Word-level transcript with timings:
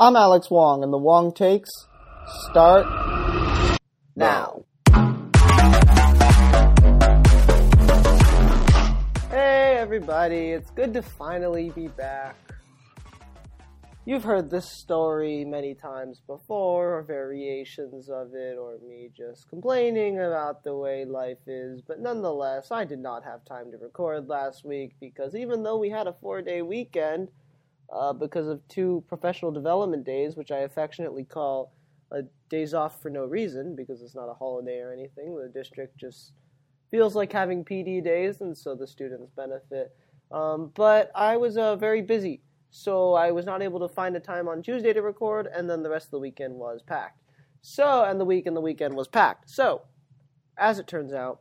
I'm 0.00 0.14
Alex 0.14 0.48
Wong, 0.48 0.84
and 0.84 0.92
the 0.92 0.96
Wong 0.96 1.32
Takes 1.32 1.70
start 2.48 2.86
now. 4.14 4.62
Hey, 9.28 9.74
everybody, 9.76 10.52
it's 10.52 10.70
good 10.70 10.94
to 10.94 11.02
finally 11.02 11.70
be 11.70 11.88
back. 11.88 12.36
You've 14.04 14.22
heard 14.22 14.50
this 14.50 14.70
story 14.70 15.44
many 15.44 15.74
times 15.74 16.22
before, 16.28 16.98
or 16.98 17.02
variations 17.02 18.08
of 18.08 18.34
it, 18.34 18.56
or 18.56 18.78
me 18.88 19.10
just 19.16 19.48
complaining 19.48 20.20
about 20.20 20.62
the 20.62 20.76
way 20.76 21.06
life 21.06 21.48
is, 21.48 21.82
but 21.82 21.98
nonetheless, 21.98 22.70
I 22.70 22.84
did 22.84 23.00
not 23.00 23.24
have 23.24 23.44
time 23.44 23.72
to 23.72 23.78
record 23.78 24.28
last 24.28 24.64
week 24.64 24.92
because 25.00 25.34
even 25.34 25.64
though 25.64 25.78
we 25.78 25.90
had 25.90 26.06
a 26.06 26.14
four 26.20 26.40
day 26.40 26.62
weekend, 26.62 27.30
uh, 27.92 28.12
because 28.12 28.46
of 28.46 28.66
two 28.68 29.04
professional 29.08 29.50
development 29.50 30.04
days, 30.04 30.36
which 30.36 30.50
I 30.50 30.58
affectionately 30.58 31.24
call 31.24 31.72
uh, 32.10 32.22
days 32.48 32.74
off 32.74 33.00
for 33.02 33.10
no 33.10 33.24
reason 33.24 33.76
because 33.76 34.02
it's 34.02 34.14
not 34.14 34.28
a 34.28 34.34
holiday 34.34 34.80
or 34.80 34.92
anything. 34.92 35.36
The 35.36 35.48
district 35.48 35.98
just 35.98 36.32
feels 36.90 37.14
like 37.14 37.32
having 37.32 37.64
PD 37.64 38.02
days, 38.02 38.40
and 38.40 38.56
so 38.56 38.74
the 38.74 38.86
students 38.86 39.30
benefit. 39.36 39.94
Um, 40.30 40.72
but 40.74 41.10
I 41.14 41.36
was 41.36 41.56
uh, 41.56 41.76
very 41.76 42.02
busy 42.02 42.42
so 42.70 43.14
I 43.14 43.30
was 43.30 43.46
not 43.46 43.62
able 43.62 43.80
to 43.80 43.88
find 43.88 44.16
a 44.16 44.20
time 44.20 44.48
on 44.48 44.62
Tuesday 44.62 44.92
to 44.92 45.02
record, 45.02 45.46
and 45.46 45.68
then 45.68 45.82
the 45.82 45.90
rest 45.90 46.06
of 46.06 46.10
the 46.12 46.18
weekend 46.18 46.54
was 46.54 46.82
packed. 46.82 47.22
So, 47.62 48.04
and 48.04 48.20
the 48.20 48.24
week 48.24 48.46
and 48.46 48.56
the 48.56 48.60
weekend 48.60 48.94
was 48.94 49.08
packed. 49.08 49.50
So, 49.50 49.82
as 50.56 50.78
it 50.78 50.86
turns 50.86 51.12
out, 51.12 51.40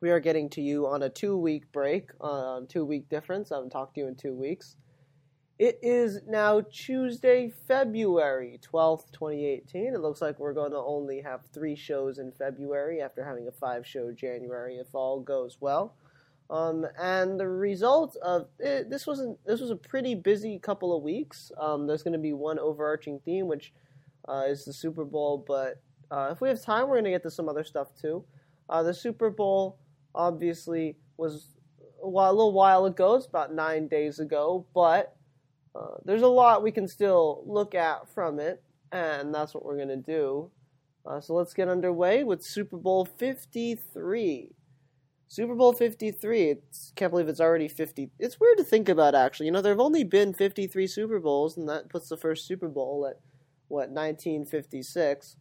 we 0.00 0.10
are 0.10 0.20
getting 0.20 0.50
to 0.50 0.60
you 0.60 0.86
on 0.86 1.02
a 1.02 1.08
two 1.08 1.36
week 1.36 1.70
break, 1.72 2.10
on 2.20 2.64
uh, 2.64 2.66
two 2.68 2.84
week 2.84 3.08
difference. 3.08 3.52
I 3.52 3.56
haven't 3.56 3.70
talked 3.70 3.94
to 3.94 4.02
you 4.02 4.08
in 4.08 4.16
two 4.16 4.34
weeks. 4.34 4.76
It 5.58 5.78
is 5.82 6.18
now 6.26 6.62
Tuesday, 6.62 7.52
February 7.68 8.58
12th, 8.60 9.12
2018. 9.12 9.94
It 9.94 10.00
looks 10.00 10.20
like 10.20 10.40
we're 10.40 10.52
going 10.52 10.72
to 10.72 10.78
only 10.78 11.20
have 11.20 11.42
three 11.52 11.76
shows 11.76 12.18
in 12.18 12.32
February 12.32 13.00
after 13.00 13.22
having 13.22 13.46
a 13.46 13.52
five 13.52 13.86
show 13.86 14.10
January 14.10 14.78
if 14.78 14.92
all 14.96 15.20
goes 15.20 15.58
well. 15.60 15.94
Um, 16.50 16.84
and 17.00 17.38
the 17.38 17.46
result 17.46 18.16
of 18.16 18.48
it, 18.58 18.90
this 18.90 19.06
wasn't 19.06 19.38
this 19.46 19.60
was 19.60 19.70
a 19.70 19.76
pretty 19.76 20.16
busy 20.16 20.58
couple 20.58 20.94
of 20.94 21.04
weeks. 21.04 21.52
Um, 21.56 21.86
there's 21.86 22.02
going 22.02 22.14
to 22.14 22.18
be 22.18 22.32
one 22.32 22.58
overarching 22.58 23.20
theme, 23.24 23.46
which 23.46 23.72
uh, 24.28 24.46
is 24.48 24.64
the 24.64 24.72
Super 24.72 25.04
Bowl. 25.04 25.44
But 25.46 25.80
uh, 26.10 26.30
if 26.32 26.40
we 26.40 26.48
have 26.48 26.60
time, 26.60 26.88
we're 26.88 26.96
going 26.96 27.04
to 27.04 27.10
get 27.10 27.22
to 27.22 27.30
some 27.30 27.48
other 27.48 27.64
stuff 27.64 27.88
too. 27.98 28.24
Uh, 28.68 28.82
the 28.82 28.92
Super 28.92 29.30
Bowl 29.30 29.78
obviously 30.16 30.96
was 31.16 31.50
a, 32.02 32.08
while, 32.08 32.30
a 32.30 32.34
little 32.34 32.52
while 32.52 32.86
ago. 32.86 33.14
It's 33.14 33.26
about 33.26 33.54
nine 33.54 33.86
days 33.86 34.18
ago, 34.18 34.66
but 34.74 35.13
uh, 35.74 35.96
there's 36.04 36.22
a 36.22 36.28
lot 36.28 36.62
we 36.62 36.72
can 36.72 36.86
still 36.86 37.42
look 37.46 37.74
at 37.74 38.08
from 38.08 38.38
it, 38.38 38.62
and 38.92 39.34
that's 39.34 39.54
what 39.54 39.64
we're 39.64 39.76
going 39.76 39.88
to 39.88 39.96
do. 39.96 40.50
Uh, 41.06 41.20
so 41.20 41.34
let's 41.34 41.52
get 41.52 41.68
underway 41.68 42.24
with 42.24 42.42
Super 42.42 42.76
Bowl 42.76 43.04
53. 43.04 44.50
Super 45.28 45.54
Bowl 45.54 45.72
53. 45.72 46.42
It's, 46.42 46.92
can't 46.94 47.10
believe 47.10 47.28
it's 47.28 47.40
already 47.40 47.68
50. 47.68 48.10
It's 48.18 48.38
weird 48.40 48.58
to 48.58 48.64
think 48.64 48.88
about, 48.88 49.14
actually. 49.14 49.46
You 49.46 49.52
know, 49.52 49.60
there 49.60 49.72
have 49.72 49.80
only 49.80 50.04
been 50.04 50.32
53 50.32 50.86
Super 50.86 51.18
Bowls, 51.18 51.56
and 51.56 51.68
that 51.68 51.88
puts 51.88 52.08
the 52.08 52.16
first 52.16 52.46
Super 52.46 52.68
Bowl 52.68 53.06
at, 53.10 53.20
what, 53.68 53.90
1956. 53.90 55.36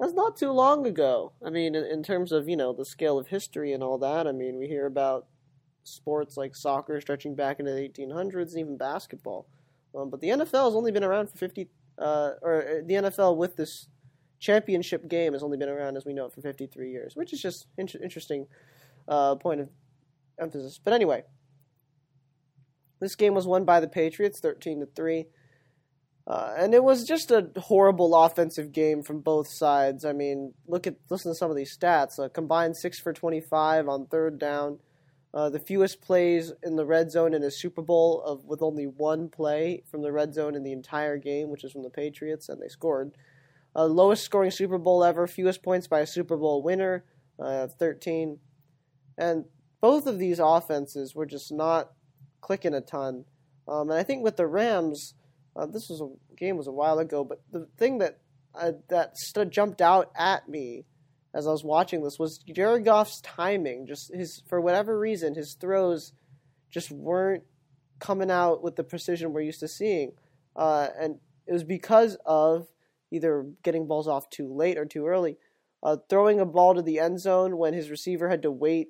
That's 0.00 0.12
not 0.12 0.36
too 0.36 0.50
long 0.50 0.86
ago. 0.86 1.32
I 1.44 1.50
mean, 1.50 1.74
in, 1.74 1.84
in 1.84 2.02
terms 2.02 2.32
of, 2.32 2.48
you 2.48 2.56
know, 2.56 2.72
the 2.72 2.84
scale 2.84 3.18
of 3.18 3.28
history 3.28 3.72
and 3.72 3.82
all 3.82 3.98
that, 3.98 4.26
I 4.26 4.32
mean, 4.32 4.58
we 4.58 4.66
hear 4.66 4.86
about 4.86 5.26
sports 5.84 6.36
like 6.36 6.54
soccer 6.54 7.00
stretching 7.00 7.34
back 7.34 7.60
into 7.60 7.72
the 7.72 7.88
1800s 7.88 8.50
and 8.50 8.58
even 8.58 8.76
basketball. 8.76 9.46
Um, 9.94 10.10
but 10.10 10.20
the 10.20 10.28
NFL 10.28 10.66
has 10.66 10.74
only 10.74 10.92
been 10.92 11.04
around 11.04 11.30
for 11.30 11.38
50, 11.38 11.68
uh, 11.98 12.30
or 12.42 12.62
uh, 12.62 12.74
the 12.86 12.94
NFL 12.94 13.36
with 13.36 13.56
this 13.56 13.88
championship 14.38 15.08
game 15.08 15.32
has 15.32 15.42
only 15.42 15.56
been 15.56 15.68
around, 15.68 15.96
as 15.96 16.04
we 16.04 16.12
know 16.12 16.26
it, 16.26 16.32
for 16.32 16.40
53 16.40 16.90
years, 16.90 17.16
which 17.16 17.32
is 17.32 17.40
just 17.40 17.66
in- 17.76 17.88
interesting 18.02 18.46
uh, 19.08 19.34
point 19.36 19.60
of 19.60 19.68
emphasis. 20.40 20.78
But 20.82 20.92
anyway, 20.92 21.24
this 23.00 23.14
game 23.14 23.34
was 23.34 23.46
won 23.46 23.64
by 23.64 23.80
the 23.80 23.88
Patriots, 23.88 24.40
thirteen 24.40 24.80
to 24.80 24.86
three, 24.86 25.26
uh, 26.26 26.54
and 26.56 26.74
it 26.74 26.82
was 26.82 27.04
just 27.04 27.30
a 27.30 27.50
horrible 27.56 28.14
offensive 28.14 28.72
game 28.72 29.02
from 29.02 29.20
both 29.20 29.46
sides. 29.48 30.04
I 30.04 30.12
mean, 30.12 30.54
look 30.66 30.86
at 30.86 30.96
listen 31.10 31.32
to 31.32 31.36
some 31.36 31.50
of 31.50 31.56
these 31.56 31.76
stats: 31.76 32.18
uh, 32.18 32.28
combined 32.28 32.76
six 32.76 32.98
for 32.98 33.12
twenty-five 33.12 33.88
on 33.88 34.06
third 34.06 34.38
down. 34.38 34.78
Uh, 35.34 35.50
the 35.50 35.60
fewest 35.60 36.00
plays 36.00 36.52
in 36.62 36.76
the 36.76 36.86
red 36.86 37.10
zone 37.10 37.34
in 37.34 37.42
a 37.42 37.50
Super 37.50 37.82
Bowl 37.82 38.22
of 38.22 38.44
with 38.44 38.62
only 38.62 38.86
one 38.86 39.28
play 39.28 39.82
from 39.90 40.02
the 40.02 40.12
red 40.12 40.32
zone 40.32 40.54
in 40.54 40.62
the 40.62 40.72
entire 40.72 41.18
game, 41.18 41.50
which 41.50 41.64
is 41.64 41.72
from 41.72 41.82
the 41.82 41.90
Patriots, 41.90 42.48
and 42.48 42.60
they 42.62 42.68
scored. 42.68 43.12
Uh, 43.76 43.84
lowest 43.84 44.24
scoring 44.24 44.50
Super 44.50 44.78
Bowl 44.78 45.04
ever, 45.04 45.26
fewest 45.26 45.62
points 45.62 45.86
by 45.86 46.00
a 46.00 46.06
Super 46.06 46.36
Bowl 46.36 46.62
winner, 46.62 47.04
uh, 47.38 47.66
13. 47.66 48.38
And 49.18 49.44
both 49.80 50.06
of 50.06 50.18
these 50.18 50.40
offenses 50.42 51.14
were 51.14 51.26
just 51.26 51.52
not 51.52 51.92
clicking 52.40 52.74
a 52.74 52.80
ton. 52.80 53.24
Um, 53.68 53.90
and 53.90 53.98
I 53.98 54.02
think 54.02 54.24
with 54.24 54.36
the 54.36 54.46
Rams, 54.46 55.14
uh, 55.54 55.66
this 55.66 55.88
was 55.90 56.00
a 56.00 56.34
game 56.36 56.56
was 56.56 56.66
a 56.66 56.72
while 56.72 56.98
ago, 56.98 57.22
but 57.24 57.42
the 57.52 57.68
thing 57.76 57.98
that 57.98 58.18
uh, 58.54 58.72
that 58.88 59.14
jumped 59.50 59.82
out 59.82 60.10
at 60.16 60.48
me 60.48 60.84
as 61.34 61.46
I 61.46 61.50
was 61.50 61.64
watching 61.64 62.02
this 62.02 62.18
was 62.18 62.38
Jared 62.38 62.84
Goff's 62.84 63.20
timing. 63.20 63.86
Just 63.86 64.14
his 64.14 64.42
for 64.46 64.60
whatever 64.60 64.98
reason, 64.98 65.34
his 65.34 65.54
throws 65.54 66.12
just 66.70 66.90
weren't 66.90 67.44
coming 67.98 68.30
out 68.30 68.62
with 68.62 68.76
the 68.76 68.84
precision 68.84 69.32
we're 69.32 69.40
used 69.40 69.60
to 69.60 69.68
seeing, 69.68 70.12
uh, 70.56 70.88
and 70.98 71.16
it 71.46 71.52
was 71.52 71.64
because 71.64 72.16
of 72.26 72.68
either 73.10 73.46
getting 73.62 73.86
balls 73.86 74.06
off 74.06 74.28
too 74.30 74.52
late 74.52 74.76
or 74.78 74.84
too 74.84 75.06
early, 75.06 75.36
uh, 75.82 75.96
throwing 76.08 76.40
a 76.40 76.46
ball 76.46 76.74
to 76.74 76.82
the 76.82 76.98
end 76.98 77.18
zone 77.20 77.56
when 77.56 77.72
his 77.72 77.90
receiver 77.90 78.28
had 78.28 78.42
to 78.42 78.50
wait 78.50 78.88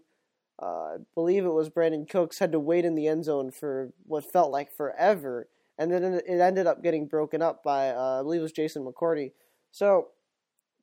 uh, 0.60 0.66
I 0.66 0.96
believe 1.14 1.44
it 1.44 1.52
was 1.52 1.70
Brandin 1.70 2.08
Cooks, 2.08 2.38
had 2.38 2.52
to 2.52 2.60
wait 2.60 2.84
in 2.84 2.94
the 2.94 3.06
end 3.06 3.24
zone 3.24 3.50
for 3.50 3.92
what 4.04 4.30
felt 4.30 4.50
like 4.50 4.72
forever, 4.72 5.48
and 5.78 5.92
then 5.92 6.02
it 6.02 6.24
ended 6.26 6.66
up 6.66 6.82
getting 6.82 7.06
broken 7.06 7.42
up 7.42 7.62
by 7.62 7.90
uh, 7.90 8.18
I 8.20 8.22
believe 8.22 8.40
it 8.40 8.44
was 8.44 8.52
Jason 8.52 8.84
McCourty. 8.84 9.32
So 9.70 10.08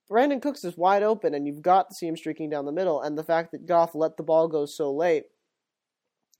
Brandin 0.09 0.41
Cooks 0.41 0.63
is 0.63 0.77
wide 0.77 1.03
open, 1.03 1.33
and 1.33 1.47
you've 1.47 1.61
got 1.61 1.89
to 1.89 1.95
see 1.95 2.07
him 2.07 2.17
streaking 2.17 2.49
down 2.49 2.65
the 2.65 2.71
middle, 2.71 3.01
and 3.01 3.17
the 3.17 3.23
fact 3.23 3.51
that 3.51 3.65
Goff 3.65 3.95
let 3.95 4.17
the 4.17 4.23
ball 4.23 4.47
go 4.47 4.65
so 4.65 4.93
late, 4.93 5.25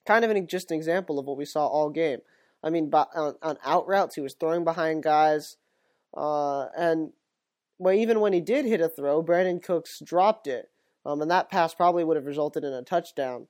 kind 0.06 0.24
of 0.24 0.32
an 0.32 0.48
just 0.48 0.72
an 0.72 0.78
example 0.78 1.18
of 1.18 1.26
what 1.26 1.38
we 1.38 1.46
saw 1.46 1.66
all 1.68 1.90
game. 1.90 2.20
I 2.64 2.70
mean, 2.70 2.92
on, 2.94 3.36
on 3.42 3.58
out 3.64 3.88
routes, 3.88 4.16
he 4.16 4.22
was 4.22 4.34
throwing 4.34 4.64
behind 4.64 5.04
guys, 5.04 5.58
uh, 6.16 6.68
and 6.78 7.12
well, 7.80 7.94
even 7.94 8.20
when 8.20 8.34
he 8.34 8.42
did 8.42 8.66
hit 8.66 8.82
a 8.82 8.90
throw, 8.90 9.24
Brandin 9.24 9.62
Cooks 9.62 10.00
dropped 10.00 10.48
it 10.48 10.70
um, 11.06 11.22
and 11.22 11.30
that 11.30 11.50
pass 11.50 11.74
probably 11.74 12.04
would 12.04 12.18
have 12.18 12.26
resulted 12.26 12.64
in 12.64 12.74
a 12.74 12.82
touchdown. 12.82 13.48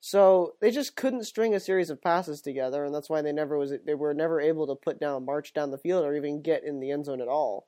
So 0.00 0.54
they 0.60 0.70
just 0.70 0.96
couldn't 0.96 1.24
string 1.24 1.54
a 1.54 1.60
series 1.60 1.90
of 1.90 2.02
passes 2.02 2.40
together, 2.40 2.84
and 2.84 2.94
that's 2.94 3.08
why 3.08 3.22
they 3.22 3.32
never 3.32 3.56
was 3.58 3.72
they 3.86 3.94
were 3.94 4.12
never 4.12 4.40
able 4.40 4.66
to 4.66 4.74
put 4.74 5.00
down 5.00 5.24
march 5.24 5.52
down 5.54 5.70
the 5.70 5.78
field 5.78 6.04
or 6.04 6.14
even 6.14 6.42
get 6.42 6.64
in 6.64 6.80
the 6.80 6.90
end 6.90 7.06
zone 7.06 7.20
at 7.20 7.28
all. 7.28 7.66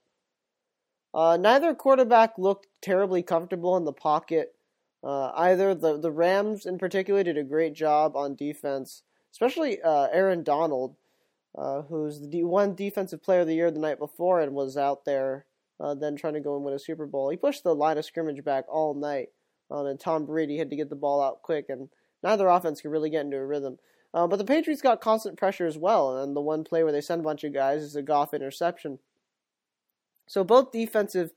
Uh, 1.17 1.39
neither 1.39 1.75
quarterback 1.75 2.37
looked 2.37 2.67
terribly 2.83 3.23
comfortable 3.23 3.77
in 3.77 3.85
the 3.85 3.93
pocket. 3.93 4.55
Uh, 5.03 5.33
either 5.35 5.75
the 5.75 5.99
the 5.99 6.13
Rams 6.13 6.67
in 6.67 6.79
particular 6.79 7.23
did 7.23 7.39
a 7.39 7.43
great 7.43 7.73
job 7.73 8.15
on 8.15 8.37
defense, 8.37 9.03
especially 9.33 9.81
uh, 9.81 10.09
Aaron 10.13 10.43
Donald, 10.43 10.95
uh, 11.57 11.83
who's 11.83 12.29
the 12.29 12.45
one 12.45 12.75
defensive 12.75 13.23
player 13.23 13.41
of 13.41 13.47
the 13.47 13.55
year 13.55 13.71
the 13.71 13.81
night 13.81 13.99
before 13.99 14.43
and 14.43 14.53
was 14.53 14.77
out 14.77 15.07
there 15.07 15.47
uh, 15.81 15.95
then 15.95 16.17
trying 16.17 16.35
to 16.35 16.41
go 16.41 16.57
and 16.57 16.65
win 16.65 16.75
a 16.75 16.79
Super 16.79 17.07
Bowl. 17.07 17.31
He 17.31 17.37
pushed 17.37 17.65
the 17.65 17.75
line 17.75 17.99
of 17.99 18.05
scrimmage 18.05 18.43
back 18.45 18.65
all 18.69 18.95
night, 18.95 19.29
um, 19.71 19.87
and 19.87 19.99
Tom 19.99 20.27
Brady 20.27 20.59
had 20.59 20.71
to 20.71 20.77
get 20.77 20.89
the 20.89 20.97
ball 20.97 21.23
out 21.23 21.43
quick, 21.43 21.67
and 21.69 21.89
neither 22.23 22.49
offense 22.49 22.81
could 22.81 22.91
really 22.91 23.11
get 23.11 23.25
into 23.25 23.37
a 23.37 23.47
rhythm. 23.47 23.79
Uh, 24.15 24.27
but 24.27 24.37
the 24.37 24.45
Patriots 24.45 24.83
got 24.83 25.01
constant 25.01 25.37
pressure 25.37 25.67
as 25.67 25.77
well, 25.77 26.19
and 26.19 26.35
the 26.35 26.41
one 26.41 26.65
play 26.65 26.83
where 26.83 26.93
they 26.93 27.01
send 27.01 27.21
a 27.21 27.25
bunch 27.25 27.45
of 27.45 27.53
guys 27.53 27.83
is 27.83 27.97
a 27.97 28.03
Goff 28.03 28.33
interception. 28.33 28.99
So 30.27 30.45
both 30.45 30.73
defensive 30.73 31.33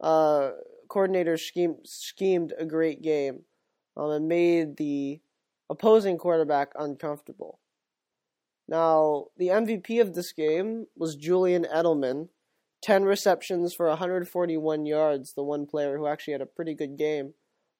uh, 0.00 0.50
coordinators 0.88 1.40
schemed, 1.40 1.78
schemed 1.84 2.52
a 2.58 2.64
great 2.64 3.02
game 3.02 3.40
um, 3.96 4.10
and 4.10 4.28
made 4.28 4.76
the 4.76 5.20
opposing 5.70 6.18
quarterback 6.18 6.72
uncomfortable. 6.78 7.60
Now, 8.68 9.26
the 9.36 9.48
MVP 9.48 10.00
of 10.00 10.14
this 10.14 10.32
game 10.32 10.86
was 10.96 11.16
Julian 11.16 11.64
Edelman, 11.64 12.28
10 12.82 13.04
receptions 13.04 13.74
for 13.74 13.88
141 13.88 14.86
yards, 14.86 15.34
the 15.34 15.42
one 15.42 15.66
player 15.66 15.96
who 15.96 16.06
actually 16.06 16.32
had 16.32 16.42
a 16.42 16.46
pretty 16.46 16.74
good 16.74 16.96
game 16.96 17.34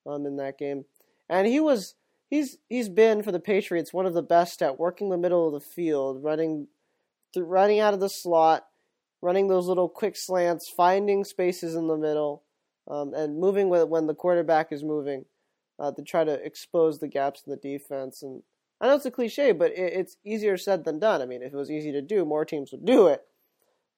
um, 0.06 0.26
in 0.26 0.36
that 0.36 0.58
game. 0.58 0.84
And 1.28 1.46
he 1.46 1.60
was 1.60 1.94
he's 2.28 2.58
he's 2.68 2.88
been 2.88 3.22
for 3.22 3.32
the 3.32 3.40
Patriots 3.40 3.92
one 3.92 4.06
of 4.06 4.14
the 4.14 4.22
best 4.22 4.62
at 4.62 4.78
working 4.78 5.10
the 5.10 5.16
middle 5.16 5.46
of 5.46 5.52
the 5.52 5.66
field, 5.66 6.22
running 6.22 6.68
running 7.36 7.80
out 7.80 7.94
of 7.94 8.00
the 8.00 8.08
slot, 8.08 8.66
running 9.22 9.48
those 9.48 9.68
little 9.68 9.88
quick 9.88 10.16
slants, 10.16 10.68
finding 10.68 11.24
spaces 11.24 11.74
in 11.74 11.86
the 11.86 11.96
middle, 11.96 12.42
um, 12.88 13.14
and 13.14 13.38
moving 13.38 13.68
with 13.68 13.88
when 13.88 14.06
the 14.06 14.14
quarterback 14.14 14.72
is 14.72 14.82
moving 14.82 15.24
uh, 15.78 15.92
to 15.92 16.02
try 16.02 16.24
to 16.24 16.34
expose 16.44 16.98
the 16.98 17.08
gaps 17.08 17.42
in 17.46 17.50
the 17.50 17.56
defense. 17.56 18.22
And 18.22 18.42
I 18.80 18.88
know 18.88 18.96
it's 18.96 19.06
a 19.06 19.10
cliche, 19.10 19.52
but 19.52 19.70
it, 19.70 19.92
it's 19.92 20.16
easier 20.26 20.56
said 20.56 20.84
than 20.84 20.98
done. 20.98 21.22
I 21.22 21.26
mean, 21.26 21.42
if 21.42 21.52
it 21.52 21.56
was 21.56 21.70
easy 21.70 21.92
to 21.92 22.02
do, 22.02 22.24
more 22.24 22.44
teams 22.44 22.72
would 22.72 22.84
do 22.84 23.06
it. 23.06 23.22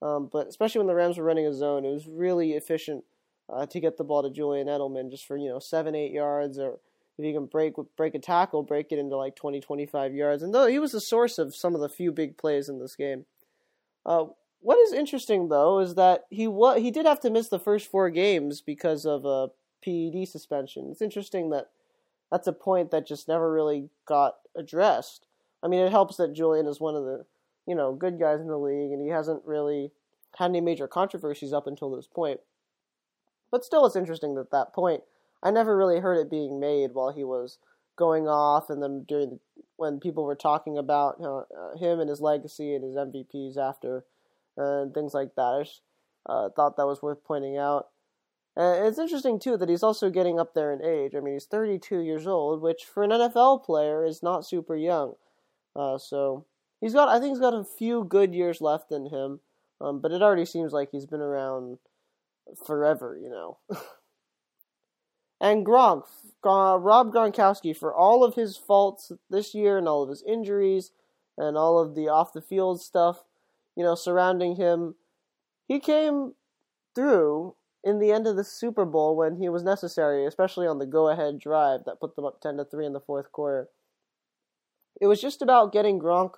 Um, 0.02 0.28
but 0.30 0.46
especially 0.46 0.80
when 0.80 0.86
the 0.86 0.94
Rams 0.94 1.16
were 1.16 1.24
running 1.24 1.46
a 1.46 1.54
zone, 1.54 1.86
it 1.86 1.90
was 1.90 2.06
really 2.06 2.52
efficient 2.52 3.04
uh, 3.50 3.64
to 3.66 3.80
get 3.80 3.96
the 3.96 4.04
ball 4.04 4.22
to 4.22 4.30
Julian 4.30 4.66
Edelman 4.66 5.10
just 5.10 5.26
for 5.26 5.38
you 5.38 5.48
know 5.48 5.58
seven, 5.58 5.94
eight 5.94 6.12
yards, 6.12 6.58
or 6.58 6.78
if 7.18 7.24
you 7.24 7.32
can 7.32 7.46
break 7.46 7.74
break 7.96 8.14
a 8.14 8.18
tackle, 8.18 8.62
break 8.62 8.88
it 8.90 8.98
into 8.98 9.16
like 9.16 9.36
20, 9.36 9.60
25 9.60 10.14
yards. 10.14 10.42
And 10.42 10.54
though 10.54 10.66
he 10.66 10.78
was 10.78 10.92
the 10.92 11.00
source 11.00 11.38
of 11.38 11.56
some 11.56 11.74
of 11.74 11.80
the 11.80 11.88
few 11.88 12.12
big 12.12 12.36
plays 12.36 12.68
in 12.68 12.80
this 12.80 12.96
game. 12.96 13.24
Uh, 14.04 14.26
what 14.64 14.78
is 14.78 14.94
interesting 14.94 15.50
though 15.50 15.78
is 15.78 15.94
that 15.94 16.24
he 16.30 16.48
he 16.78 16.90
did 16.90 17.04
have 17.04 17.20
to 17.20 17.30
miss 17.30 17.48
the 17.48 17.58
first 17.58 17.90
four 17.90 18.08
games 18.08 18.62
because 18.62 19.04
of 19.04 19.26
a 19.26 19.48
PED 19.84 20.26
suspension. 20.26 20.88
It's 20.90 21.02
interesting 21.02 21.50
that 21.50 21.68
that's 22.32 22.46
a 22.46 22.52
point 22.54 22.90
that 22.90 23.06
just 23.06 23.28
never 23.28 23.52
really 23.52 23.90
got 24.06 24.36
addressed. 24.56 25.26
I 25.62 25.68
mean, 25.68 25.80
it 25.80 25.90
helps 25.90 26.16
that 26.16 26.32
Julian 26.32 26.66
is 26.66 26.80
one 26.80 26.96
of 26.96 27.04
the 27.04 27.26
you 27.66 27.74
know 27.74 27.92
good 27.92 28.18
guys 28.18 28.40
in 28.40 28.48
the 28.48 28.56
league, 28.56 28.90
and 28.90 29.02
he 29.02 29.08
hasn't 29.08 29.42
really 29.44 29.92
had 30.38 30.46
any 30.46 30.62
major 30.62 30.88
controversies 30.88 31.52
up 31.52 31.66
until 31.66 31.94
this 31.94 32.06
point. 32.06 32.40
But 33.50 33.66
still, 33.66 33.84
it's 33.84 33.96
interesting 33.96 34.34
that 34.36 34.50
that 34.50 34.72
point 34.72 35.02
I 35.42 35.50
never 35.50 35.76
really 35.76 36.00
heard 36.00 36.16
it 36.16 36.30
being 36.30 36.58
made 36.58 36.94
while 36.94 37.12
he 37.12 37.22
was 37.22 37.58
going 37.96 38.26
off, 38.26 38.70
and 38.70 38.82
then 38.82 39.04
during 39.06 39.28
the, 39.28 39.38
when 39.76 40.00
people 40.00 40.24
were 40.24 40.34
talking 40.34 40.78
about 40.78 41.20
uh, 41.22 41.76
him 41.76 42.00
and 42.00 42.08
his 42.08 42.22
legacy 42.22 42.74
and 42.74 42.82
his 42.82 42.94
MVPs 42.94 43.58
after 43.58 44.06
and 44.56 44.94
things 44.94 45.14
like 45.14 45.34
that. 45.36 45.42
I 45.42 45.62
just 45.62 45.80
uh, 46.26 46.48
thought 46.50 46.76
that 46.76 46.86
was 46.86 47.02
worth 47.02 47.24
pointing 47.24 47.56
out. 47.56 47.88
And 48.56 48.86
it's 48.86 48.98
interesting 48.98 49.38
too 49.38 49.56
that 49.56 49.68
he's 49.68 49.82
also 49.82 50.10
getting 50.10 50.38
up 50.38 50.54
there 50.54 50.72
in 50.72 50.84
age. 50.84 51.14
I 51.16 51.20
mean, 51.20 51.34
he's 51.34 51.46
32 51.46 52.00
years 52.00 52.26
old, 52.26 52.62
which 52.62 52.84
for 52.84 53.02
an 53.02 53.10
NFL 53.10 53.64
player 53.64 54.04
is 54.04 54.22
not 54.22 54.46
super 54.46 54.76
young. 54.76 55.14
Uh, 55.74 55.98
so 55.98 56.46
he's 56.80 56.94
got, 56.94 57.08
I 57.08 57.18
think 57.18 57.32
he's 57.32 57.40
got 57.40 57.54
a 57.54 57.64
few 57.64 58.04
good 58.04 58.32
years 58.32 58.60
left 58.60 58.92
in 58.92 59.06
him. 59.06 59.40
Um, 59.80 60.00
but 60.00 60.12
it 60.12 60.22
already 60.22 60.44
seems 60.44 60.72
like 60.72 60.90
he's 60.92 61.06
been 61.06 61.20
around 61.20 61.78
forever, 62.64 63.18
you 63.20 63.28
know. 63.28 63.58
And 65.44 65.66
Gronk, 65.66 66.04
Rob 66.42 67.12
Gronkowski, 67.12 67.76
for 67.76 67.94
all 67.94 68.24
of 68.24 68.34
his 68.34 68.56
faults 68.56 69.12
this 69.28 69.54
year 69.54 69.76
and 69.76 69.86
all 69.86 70.02
of 70.02 70.08
his 70.08 70.22
injuries 70.22 70.90
and 71.36 71.56
all 71.56 71.78
of 71.78 71.94
the 71.94 72.08
off 72.08 72.32
the 72.32 72.40
field 72.40 72.80
stuff, 72.80 73.24
you 73.76 73.82
know, 73.82 73.94
surrounding 73.94 74.56
him, 74.56 74.94
he 75.66 75.80
came 75.80 76.34
through 76.94 77.54
in 77.82 77.98
the 77.98 78.12
end 78.12 78.26
of 78.26 78.36
the 78.36 78.44
Super 78.44 78.84
Bowl 78.84 79.16
when 79.16 79.36
he 79.36 79.48
was 79.48 79.62
necessary, 79.62 80.26
especially 80.26 80.66
on 80.66 80.78
the 80.78 80.86
go 80.86 81.08
ahead 81.08 81.38
drive 81.38 81.80
that 81.84 82.00
put 82.00 82.16
them 82.16 82.24
up 82.24 82.40
10 82.40 82.56
to 82.56 82.64
3 82.64 82.86
in 82.86 82.92
the 82.92 83.00
fourth 83.00 83.30
quarter. 83.32 83.68
It 85.00 85.06
was 85.06 85.20
just 85.20 85.42
about 85.42 85.72
getting 85.72 85.98
Gronk 85.98 86.34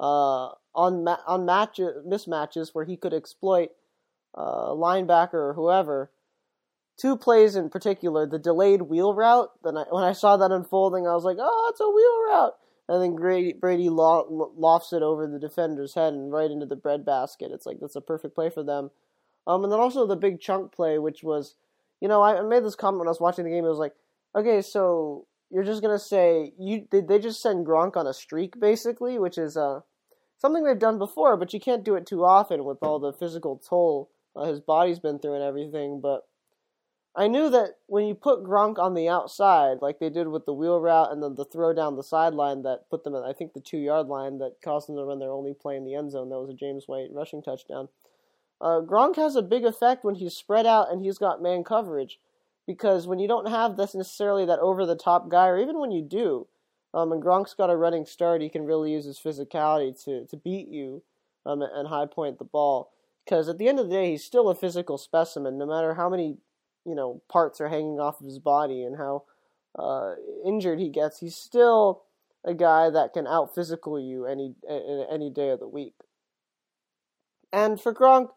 uh, 0.00 0.50
on 0.74 1.04
ma- 1.04 1.20
on 1.26 1.44
match 1.44 1.78
mismatches 1.78 2.70
where 2.72 2.84
he 2.84 2.96
could 2.96 3.12
exploit 3.12 3.70
uh, 4.34 4.70
linebacker 4.70 5.34
or 5.34 5.54
whoever 5.54 6.10
two 6.98 7.16
plays 7.16 7.56
in 7.56 7.70
particular, 7.70 8.26
the 8.26 8.38
delayed 8.38 8.82
wheel 8.82 9.14
route. 9.14 9.50
Then 9.62 9.76
I, 9.76 9.84
when 9.90 10.04
I 10.04 10.12
saw 10.12 10.36
that 10.36 10.50
unfolding, 10.50 11.06
I 11.06 11.14
was 11.14 11.24
like, 11.24 11.38
"Oh, 11.40 11.68
it's 11.70 11.80
a 11.80 11.88
wheel 11.88 12.26
route!" 12.26 12.56
And 12.88 13.02
then 13.02 13.16
Brady, 13.16 13.52
Brady 13.52 13.88
lofts 13.90 14.92
it 14.92 15.02
over 15.02 15.26
the 15.26 15.38
defender's 15.38 15.94
head 15.94 16.14
and 16.14 16.32
right 16.32 16.50
into 16.50 16.66
the 16.66 16.76
breadbasket. 16.76 17.52
It's 17.52 17.66
like 17.66 17.80
that's 17.80 17.96
a 17.96 18.00
perfect 18.00 18.34
play 18.34 18.48
for 18.48 18.62
them. 18.62 18.90
Um, 19.46 19.62
and 19.64 19.72
then 19.72 19.80
also 19.80 20.06
the 20.06 20.16
big 20.16 20.40
chunk 20.40 20.72
play, 20.72 20.98
which 20.98 21.22
was, 21.22 21.54
you 22.00 22.08
know, 22.08 22.22
I 22.22 22.40
made 22.42 22.64
this 22.64 22.74
comment 22.74 23.00
when 23.00 23.08
I 23.08 23.10
was 23.10 23.20
watching 23.20 23.44
the 23.44 23.50
game. 23.50 23.64
It 23.64 23.68
was 23.68 23.78
like, 23.78 23.94
okay, 24.34 24.62
so 24.62 25.26
you're 25.50 25.64
just 25.64 25.82
gonna 25.82 25.98
say 25.98 26.52
you 26.58 26.86
did 26.90 27.08
they 27.08 27.18
just 27.18 27.42
send 27.42 27.66
Gronk 27.66 27.96
on 27.96 28.06
a 28.06 28.14
streak 28.14 28.58
basically, 28.60 29.18
which 29.18 29.38
is 29.38 29.56
uh 29.56 29.80
something 30.38 30.64
they've 30.64 30.78
done 30.78 30.98
before, 30.98 31.36
but 31.36 31.52
you 31.52 31.60
can't 31.60 31.84
do 31.84 31.94
it 31.94 32.06
too 32.06 32.24
often 32.24 32.64
with 32.64 32.78
all 32.82 32.98
the 32.98 33.12
physical 33.12 33.60
toll 33.68 34.10
uh, 34.38 34.44
his 34.44 34.60
body's 34.60 35.00
been 35.00 35.18
through 35.18 35.34
and 35.34 35.42
everything. 35.42 36.00
But 36.00 36.22
I 37.16 37.26
knew 37.26 37.50
that 37.50 37.76
when 37.86 38.06
you 38.06 38.14
put 38.14 38.44
Gronk 38.44 38.78
on 38.78 38.94
the 38.94 39.08
outside, 39.08 39.78
like 39.82 39.98
they 39.98 40.10
did 40.10 40.28
with 40.28 40.46
the 40.46 40.52
wheel 40.52 40.80
route 40.80 41.10
and 41.10 41.22
then 41.22 41.34
the 41.34 41.44
throw 41.44 41.72
down 41.72 41.96
the 41.96 42.02
sideline 42.02 42.62
that 42.62 42.88
put 42.90 43.02
them 43.02 43.14
at, 43.14 43.24
I 43.24 43.32
think, 43.32 43.54
the 43.54 43.60
two 43.60 43.78
yard 43.78 44.06
line 44.06 44.38
that 44.38 44.56
caused 44.62 44.88
them 44.88 44.96
to 44.96 45.04
run 45.04 45.18
their 45.18 45.32
only 45.32 45.54
play 45.54 45.76
in 45.76 45.84
the 45.84 45.94
end 45.94 46.12
zone. 46.12 46.28
That 46.28 46.38
was 46.38 46.50
a 46.50 46.54
James 46.54 46.84
White 46.86 47.08
rushing 47.12 47.42
touchdown. 47.42 47.88
Uh, 48.60 48.80
Gronk 48.80 49.16
has 49.16 49.36
a 49.36 49.42
big 49.42 49.64
effect 49.64 50.04
when 50.04 50.16
he's 50.16 50.34
spread 50.34 50.66
out 50.66 50.92
and 50.92 51.02
he's 51.02 51.18
got 51.18 51.42
man 51.42 51.64
coverage. 51.64 52.18
Because 52.66 53.06
when 53.06 53.18
you 53.18 53.26
don't 53.26 53.48
have 53.48 53.76
this 53.76 53.94
necessarily 53.94 54.44
that 54.44 54.58
over 54.58 54.84
the 54.84 54.94
top 54.94 55.30
guy, 55.30 55.48
or 55.48 55.58
even 55.58 55.80
when 55.80 55.90
you 55.90 56.02
do, 56.02 56.46
um, 56.92 57.12
and 57.12 57.22
Gronk's 57.22 57.54
got 57.54 57.70
a 57.70 57.76
running 57.76 58.04
start, 58.04 58.42
he 58.42 58.50
can 58.50 58.64
really 58.64 58.92
use 58.92 59.06
his 59.06 59.18
physicality 59.18 60.04
to, 60.04 60.26
to 60.26 60.36
beat 60.36 60.68
you 60.68 61.02
um, 61.46 61.62
and 61.62 61.88
high 61.88 62.06
point 62.06 62.38
the 62.38 62.44
ball. 62.44 62.92
Because 63.24 63.48
at 63.48 63.56
the 63.58 63.68
end 63.68 63.78
of 63.78 63.88
the 63.88 63.94
day, 63.94 64.10
he's 64.10 64.24
still 64.24 64.48
a 64.50 64.54
physical 64.54 64.98
specimen, 64.98 65.58
no 65.58 65.66
matter 65.66 65.94
how 65.94 66.10
many 66.10 66.36
you 66.88 66.94
know 66.94 67.22
parts 67.28 67.60
are 67.60 67.68
hanging 67.68 68.00
off 68.00 68.20
of 68.20 68.26
his 68.26 68.38
body 68.38 68.82
and 68.82 68.96
how 68.96 69.24
uh, 69.78 70.14
injured 70.44 70.78
he 70.78 70.88
gets, 70.88 71.20
he's 71.20 71.36
still 71.36 72.02
a 72.44 72.54
guy 72.54 72.90
that 72.90 73.12
can 73.12 73.26
out 73.26 73.54
physical 73.54 74.00
you 74.00 74.24
any 74.26 74.54
any 75.10 75.30
day 75.30 75.50
of 75.50 75.60
the 75.60 75.68
week. 75.68 75.94
And 77.52 77.80
for 77.80 77.94
Gronk, 77.94 78.30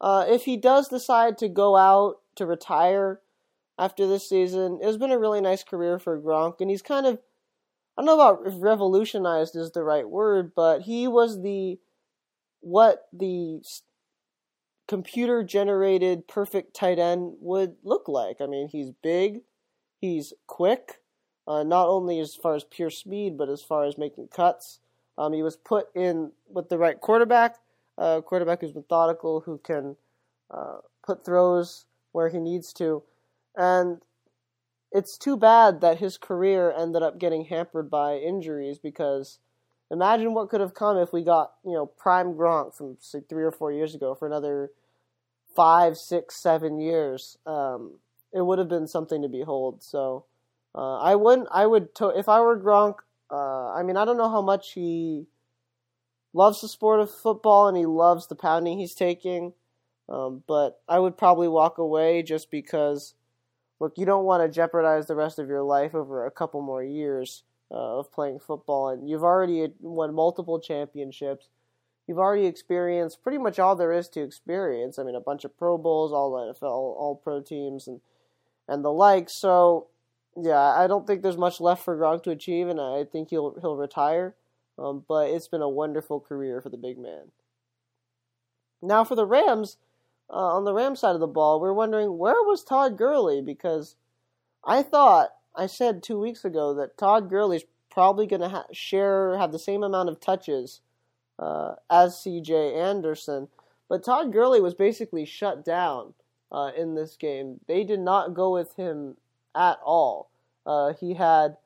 uh, 0.00 0.24
if 0.28 0.44
he 0.44 0.56
does 0.56 0.88
decide 0.88 1.38
to 1.38 1.48
go 1.48 1.76
out 1.76 2.16
to 2.36 2.46
retire 2.46 3.20
after 3.78 4.06
this 4.06 4.28
season, 4.28 4.80
it's 4.82 4.96
been 4.96 5.12
a 5.12 5.18
really 5.18 5.40
nice 5.40 5.62
career 5.62 5.98
for 5.98 6.20
Gronk, 6.20 6.60
and 6.60 6.70
he's 6.70 6.82
kind 6.82 7.06
of 7.06 7.18
I 7.96 8.02
don't 8.02 8.06
know 8.06 8.14
about 8.14 8.46
if 8.46 8.54
revolutionized 8.62 9.56
is 9.56 9.72
the 9.72 9.82
right 9.82 10.08
word, 10.08 10.52
but 10.54 10.82
he 10.82 11.08
was 11.08 11.42
the 11.42 11.78
what 12.60 13.06
the 13.12 13.60
computer 14.88 15.44
generated 15.44 16.26
perfect 16.26 16.74
tight 16.74 16.98
end 16.98 17.34
would 17.40 17.76
look 17.84 18.08
like. 18.08 18.40
I 18.40 18.46
mean, 18.46 18.68
he's 18.68 18.90
big, 19.02 19.42
he's 20.00 20.32
quick, 20.46 21.00
uh, 21.46 21.62
not 21.62 21.88
only 21.88 22.18
as 22.18 22.34
far 22.34 22.54
as 22.54 22.64
pure 22.64 22.90
speed, 22.90 23.38
but 23.38 23.48
as 23.48 23.62
far 23.62 23.84
as 23.84 23.98
making 23.98 24.28
cuts. 24.28 24.80
Um, 25.16 25.32
he 25.32 25.42
was 25.42 25.56
put 25.56 25.88
in 25.94 26.32
with 26.48 26.68
the 26.68 26.78
right 26.78 26.98
quarterback, 27.00 27.56
a 27.98 28.02
uh, 28.02 28.20
quarterback 28.22 28.60
who's 28.60 28.74
methodical, 28.74 29.40
who 29.40 29.58
can 29.58 29.96
uh, 30.50 30.78
put 31.04 31.24
throws 31.24 31.84
where 32.12 32.30
he 32.30 32.38
needs 32.38 32.72
to. 32.74 33.02
And 33.56 34.00
it's 34.90 35.18
too 35.18 35.36
bad 35.36 35.80
that 35.82 35.98
his 35.98 36.16
career 36.16 36.72
ended 36.72 37.02
up 37.02 37.18
getting 37.18 37.44
hampered 37.44 37.90
by 37.90 38.16
injuries 38.16 38.78
because 38.78 39.38
imagine 39.90 40.34
what 40.34 40.48
could 40.48 40.60
have 40.60 40.74
come 40.74 40.96
if 40.98 41.12
we 41.12 41.22
got, 41.22 41.52
you 41.64 41.72
know, 41.72 41.86
prime 41.86 42.34
Gronk 42.34 42.74
from 42.74 42.96
say, 43.00 43.20
three 43.28 43.44
or 43.44 43.52
four 43.52 43.72
years 43.72 43.94
ago 43.94 44.14
for 44.14 44.26
another 44.26 44.70
five, 45.56 45.96
six, 45.96 46.40
seven 46.42 46.78
years, 46.78 47.38
um, 47.46 47.98
it 48.32 48.42
would 48.42 48.58
have 48.58 48.68
been 48.68 48.86
something 48.86 49.22
to 49.22 49.28
behold. 49.28 49.82
So 49.82 50.24
uh, 50.74 50.98
I 50.98 51.14
wouldn't. 51.14 51.48
I 51.50 51.66
would 51.66 51.94
to- 51.96 52.16
if 52.18 52.28
I 52.28 52.40
were 52.40 52.58
Gronk. 52.58 52.96
Uh, 53.30 53.72
I 53.72 53.82
mean, 53.82 53.96
I 53.98 54.04
don't 54.06 54.16
know 54.16 54.30
how 54.30 54.40
much 54.40 54.72
he 54.72 55.26
loves 56.32 56.60
the 56.60 56.68
sport 56.68 57.00
of 57.00 57.10
football 57.10 57.68
and 57.68 57.76
he 57.76 57.86
loves 57.86 58.26
the 58.26 58.34
pounding 58.34 58.78
he's 58.78 58.94
taking, 58.94 59.52
um, 60.08 60.42
but 60.46 60.80
I 60.88 60.98
would 60.98 61.16
probably 61.16 61.48
walk 61.48 61.78
away 61.78 62.22
just 62.22 62.50
because. 62.50 63.14
Look, 63.80 63.92
you 63.96 64.06
don't 64.06 64.24
want 64.24 64.42
to 64.42 64.48
jeopardize 64.52 65.06
the 65.06 65.14
rest 65.14 65.38
of 65.38 65.48
your 65.48 65.62
life 65.62 65.94
over 65.94 66.26
a 66.26 66.32
couple 66.32 66.60
more 66.62 66.82
years 66.82 67.44
uh, 67.70 67.98
of 67.98 68.12
playing 68.12 68.38
football, 68.38 68.88
and 68.88 69.08
you've 69.08 69.24
already 69.24 69.68
won 69.80 70.14
multiple 70.14 70.60
championships 70.60 71.48
you've 72.08 72.18
already 72.18 72.46
experienced 72.46 73.22
pretty 73.22 73.38
much 73.38 73.58
all 73.58 73.76
there 73.76 73.92
is 73.92 74.08
to 74.08 74.22
experience. 74.22 74.98
I 74.98 75.04
mean, 75.04 75.14
a 75.14 75.20
bunch 75.20 75.44
of 75.44 75.56
Pro 75.56 75.78
Bowls, 75.78 76.10
all 76.10 76.32
NFL, 76.32 76.62
all 76.62 77.20
pro 77.22 77.40
teams, 77.40 77.86
and 77.86 78.00
and 78.66 78.84
the 78.84 78.90
like. 78.90 79.30
So, 79.30 79.86
yeah, 80.34 80.58
I 80.58 80.86
don't 80.88 81.06
think 81.06 81.22
there's 81.22 81.36
much 81.36 81.60
left 81.60 81.84
for 81.84 81.96
Gronk 81.96 82.24
to 82.24 82.30
achieve, 82.30 82.66
and 82.66 82.80
I 82.80 83.04
think 83.04 83.30
he'll 83.30 83.60
he'll 83.60 83.76
retire. 83.76 84.34
Um, 84.78 85.04
but 85.06 85.30
it's 85.30 85.48
been 85.48 85.62
a 85.62 85.68
wonderful 85.68 86.20
career 86.20 86.60
for 86.60 86.70
the 86.70 86.76
big 86.76 86.98
man. 86.98 87.32
Now 88.80 89.04
for 89.04 89.16
the 89.16 89.26
Rams, 89.26 89.76
uh, 90.30 90.56
on 90.56 90.64
the 90.64 90.72
Rams 90.72 91.00
side 91.00 91.14
of 91.14 91.20
the 91.20 91.26
ball, 91.26 91.60
we're 91.60 91.72
wondering 91.72 92.16
where 92.16 92.34
was 92.34 92.62
Todd 92.62 92.96
Gurley 92.96 93.42
because 93.42 93.96
I 94.64 94.82
thought 94.82 95.30
I 95.54 95.66
said 95.66 96.02
two 96.02 96.18
weeks 96.18 96.44
ago 96.44 96.74
that 96.74 96.96
Todd 96.96 97.28
Gurley's 97.28 97.64
probably 97.90 98.26
going 98.26 98.42
to 98.42 98.48
ha- 98.48 98.66
share 98.72 99.36
have 99.38 99.52
the 99.52 99.58
same 99.58 99.82
amount 99.82 100.08
of 100.08 100.20
touches 100.20 100.80
uh, 101.38 101.74
as 101.90 102.18
C.J. 102.20 102.74
Anderson. 102.74 103.48
But 103.88 104.04
Todd 104.04 104.32
Gurley 104.32 104.60
was 104.60 104.74
basically 104.74 105.24
shut 105.24 105.64
down 105.64 106.14
uh, 106.52 106.70
in 106.76 106.94
this 106.94 107.16
game. 107.16 107.60
They 107.66 107.84
did 107.84 108.00
not 108.00 108.34
go 108.34 108.52
with 108.52 108.74
him 108.76 109.16
at 109.54 109.78
all. 109.84 110.30
Uh, 110.66 110.92
he 111.00 111.14
had 111.14 111.56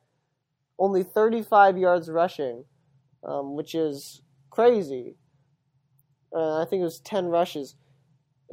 only 0.79 1.03
35 1.03 1.77
yards 1.77 2.09
rushing, 2.09 2.65
um, 3.23 3.55
which 3.55 3.75
is 3.75 4.21
crazy. 4.49 5.15
Uh, 6.33 6.61
I 6.61 6.65
think 6.65 6.81
it 6.81 6.85
was 6.85 6.99
10 6.99 7.27
rushes. 7.27 7.75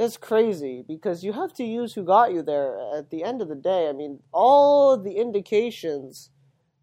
It's 0.00 0.16
crazy 0.16 0.83
because 0.88 1.23
you 1.23 1.35
have 1.35 1.52
to 1.52 1.62
use 1.62 1.92
who 1.92 2.02
got 2.02 2.33
you 2.33 2.40
there 2.40 2.75
at 2.97 3.11
the 3.11 3.23
end 3.23 3.42
of 3.42 3.49
the 3.49 3.54
day. 3.54 3.87
I 3.87 3.92
mean, 3.92 4.21
all 4.33 4.97
the 4.97 5.19
indications 5.19 6.30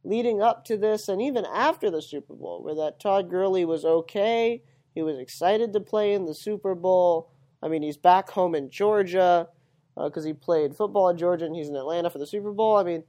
leading 0.03 0.39
up 0.39 0.63
to 0.65 0.77
this 0.77 1.09
and 1.09 1.19
even 1.19 1.43
after 1.43 1.89
the 1.89 2.03
Super 2.03 2.35
Bowl, 2.35 2.61
where 2.61 2.75
that 2.75 2.99
Todd 2.99 3.31
Gurley 3.31 3.65
was 3.65 3.83
okay. 3.83 4.61
He 4.93 5.01
was 5.01 5.17
excited 5.17 5.73
to 5.73 5.79
play 5.79 6.13
in 6.13 6.25
the 6.25 6.35
Super 6.35 6.75
Bowl. 6.75 7.31
I 7.63 7.69
mean, 7.69 7.81
he's 7.81 7.97
back 7.97 8.29
home 8.29 8.53
in 8.53 8.69
Georgia 8.69 9.47
because 9.95 10.23
uh, 10.23 10.27
he 10.27 10.33
played 10.33 10.75
football 10.75 11.09
in 11.09 11.17
Georgia 11.17 11.45
and 11.45 11.55
he's 11.55 11.69
in 11.69 11.75
Atlanta 11.75 12.11
for 12.11 12.19
the 12.19 12.27
Super 12.27 12.51
Bowl. 12.51 12.77
I 12.77 12.83
mean, 12.83 13.03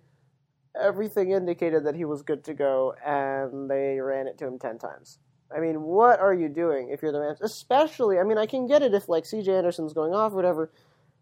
everything 0.81 1.33
indicated 1.33 1.85
that 1.85 1.95
he 1.95 2.07
was 2.07 2.23
good 2.23 2.45
to 2.45 2.55
go, 2.55 2.95
and 3.05 3.71
they 3.71 4.01
ran 4.01 4.27
it 4.27 4.39
to 4.39 4.47
him 4.47 4.59
10 4.59 4.79
times. 4.79 5.19
I 5.55 5.61
mean, 5.61 5.83
what 5.83 6.21
are 6.21 6.35
you 6.35 6.49
doing 6.49 6.91
if 6.91 7.03
you're 7.03 7.13
the 7.13 7.21
Rams? 7.21 7.41
Especially, 7.41 8.19
I 8.19 8.25
mean, 8.25 8.39
I 8.39 8.47
can 8.47 8.67
get 8.67 8.83
it 8.83 8.95
if, 8.95 9.09
like, 9.09 9.25
CJ 9.25 9.49
Anderson's 9.49 9.93
going 9.93 10.15
off 10.15 10.33
or 10.33 10.37
whatever, 10.37 10.71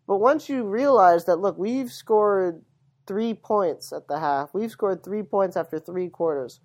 but 0.07 0.19
once 0.19 0.49
you 0.49 0.65
realize 0.65 1.25
that, 1.27 1.37
look, 1.37 1.57
we've 1.59 1.93
scored 1.93 2.63
three 3.07 3.35
points 3.35 3.93
at 3.93 4.09
the 4.09 4.19
half, 4.19 4.53
we've 4.53 4.71
scored 4.71 5.05
three 5.05 5.23
points 5.23 5.57
after 5.57 5.79
three 5.79 6.09
quarters, 6.09 6.61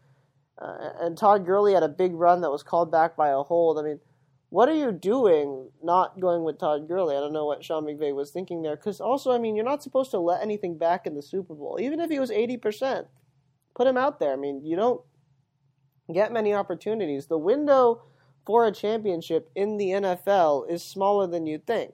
uh, 0.60 0.90
and 1.00 1.18
Todd 1.18 1.46
Gurley 1.46 1.74
had 1.74 1.84
a 1.84 1.90
big 1.90 2.14
run 2.14 2.42
that 2.42 2.52
was 2.52 2.64
called 2.64 2.92
back 2.92 3.16
by 3.16 3.30
a 3.30 3.38
hold. 3.38 3.80
I 3.80 3.84
mean, 3.84 4.00
what 4.52 4.68
are 4.68 4.76
you 4.76 4.92
doing 4.92 5.70
not 5.82 6.20
going 6.20 6.44
with 6.44 6.60
Todd 6.60 6.86
Gurley? 6.88 7.16
I 7.16 7.22
don't 7.22 7.32
know 7.32 7.46
what 7.46 7.64
Sean 7.64 7.86
McVay 7.86 8.14
was 8.14 8.32
thinking 8.32 8.62
there. 8.62 8.76
Because 8.76 9.00
also, 9.00 9.32
I 9.32 9.38
mean, 9.38 9.56
you're 9.56 9.64
not 9.64 9.82
supposed 9.82 10.12
to 10.12 10.20
let 10.20 10.42
anything 10.42 10.78
back 10.78 11.08
in 11.08 11.16
the 11.16 11.22
Super 11.22 11.56
Bowl, 11.56 11.80
even 11.82 12.02
if 12.02 12.10
he 12.10 12.20
was 12.20 12.30
80%. 12.32 13.06
Put 13.74 13.88
him 13.88 13.96
out 13.96 14.20
there. 14.20 14.34
I 14.34 14.36
mean, 14.36 14.66
you 14.66 14.76
don't 14.76 15.02
get 16.14 16.32
many 16.32 16.54
opportunities. 16.54 17.28
The 17.28 17.38
window 17.38 18.04
for 18.46 18.66
a 18.66 18.72
championship 18.72 19.50
in 19.56 19.78
the 19.78 19.90
NFL 19.90 20.70
is 20.70 20.84
smaller 20.84 21.28
than 21.28 21.48
you 21.48 21.58
think. 21.58 21.94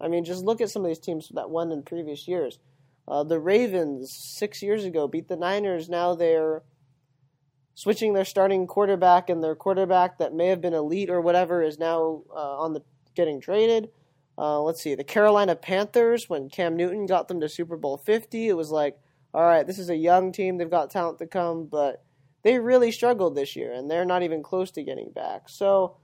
I 0.00 0.08
mean, 0.08 0.24
just 0.24 0.44
look 0.44 0.60
at 0.60 0.70
some 0.70 0.82
of 0.82 0.88
these 0.88 0.98
teams 0.98 1.28
that 1.34 1.50
won 1.50 1.72
in 1.72 1.82
previous 1.82 2.28
years. 2.28 2.58
Uh, 3.06 3.24
the 3.24 3.40
Ravens 3.40 4.12
six 4.12 4.62
years 4.62 4.84
ago 4.84 5.08
beat 5.08 5.28
the 5.28 5.36
Niners. 5.36 5.88
Now 5.88 6.14
they're 6.14 6.62
switching 7.74 8.12
their 8.12 8.24
starting 8.24 8.66
quarterback, 8.66 9.30
and 9.30 9.42
their 9.42 9.54
quarterback 9.54 10.18
that 10.18 10.34
may 10.34 10.48
have 10.48 10.60
been 10.60 10.74
elite 10.74 11.10
or 11.10 11.20
whatever 11.20 11.62
is 11.62 11.78
now 11.78 12.22
uh, 12.34 12.58
on 12.58 12.74
the 12.74 12.82
getting 13.14 13.40
traded. 13.40 13.88
Uh, 14.36 14.60
let's 14.60 14.80
see, 14.80 14.94
the 14.94 15.02
Carolina 15.02 15.56
Panthers 15.56 16.28
when 16.28 16.48
Cam 16.48 16.76
Newton 16.76 17.06
got 17.06 17.26
them 17.26 17.40
to 17.40 17.48
Super 17.48 17.76
Bowl 17.76 17.96
50, 17.96 18.48
it 18.48 18.56
was 18.56 18.70
like, 18.70 18.96
all 19.34 19.42
right, 19.42 19.66
this 19.66 19.80
is 19.80 19.90
a 19.90 19.96
young 19.96 20.30
team, 20.30 20.58
they've 20.58 20.70
got 20.70 20.90
talent 20.90 21.18
to 21.18 21.26
come, 21.26 21.66
but 21.66 22.04
they 22.42 22.58
really 22.58 22.92
struggled 22.92 23.34
this 23.34 23.56
year, 23.56 23.72
and 23.72 23.90
they're 23.90 24.04
not 24.04 24.22
even 24.22 24.42
close 24.42 24.70
to 24.72 24.82
getting 24.82 25.10
back. 25.10 25.48
So 25.48 25.96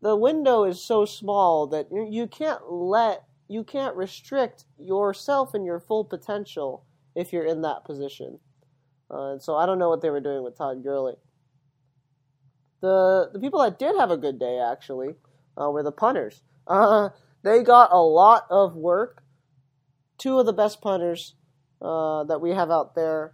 the 0.00 0.16
window 0.16 0.64
is 0.64 0.82
so 0.82 1.04
small 1.04 1.66
that 1.68 1.88
you 1.90 2.26
can't 2.26 2.70
let 2.70 3.24
you 3.48 3.64
can't 3.64 3.96
restrict 3.96 4.64
yourself 4.78 5.54
and 5.54 5.64
your 5.64 5.80
full 5.80 6.04
potential 6.04 6.84
if 7.14 7.32
you're 7.32 7.46
in 7.46 7.62
that 7.62 7.84
position. 7.84 8.38
Uh, 9.10 9.32
and 9.32 9.42
so 9.42 9.56
I 9.56 9.64
don't 9.64 9.78
know 9.78 9.88
what 9.88 10.02
they 10.02 10.10
were 10.10 10.20
doing 10.20 10.44
with 10.44 10.58
Todd 10.58 10.82
Gurley. 10.82 11.14
The 12.80 13.30
the 13.32 13.40
people 13.40 13.60
that 13.62 13.78
did 13.78 13.96
have 13.96 14.10
a 14.10 14.16
good 14.16 14.38
day 14.38 14.60
actually 14.60 15.14
uh, 15.60 15.70
were 15.70 15.82
the 15.82 15.92
punters. 15.92 16.42
Uh, 16.68 17.08
they 17.44 17.62
got 17.62 17.90
a 17.92 18.02
lot 18.02 18.44
of 18.50 18.76
work. 18.76 19.22
Two 20.18 20.38
of 20.38 20.44
the 20.44 20.52
best 20.52 20.82
punters 20.82 21.34
uh, 21.80 22.24
that 22.24 22.42
we 22.42 22.50
have 22.50 22.70
out 22.70 22.94
there, 22.94 23.32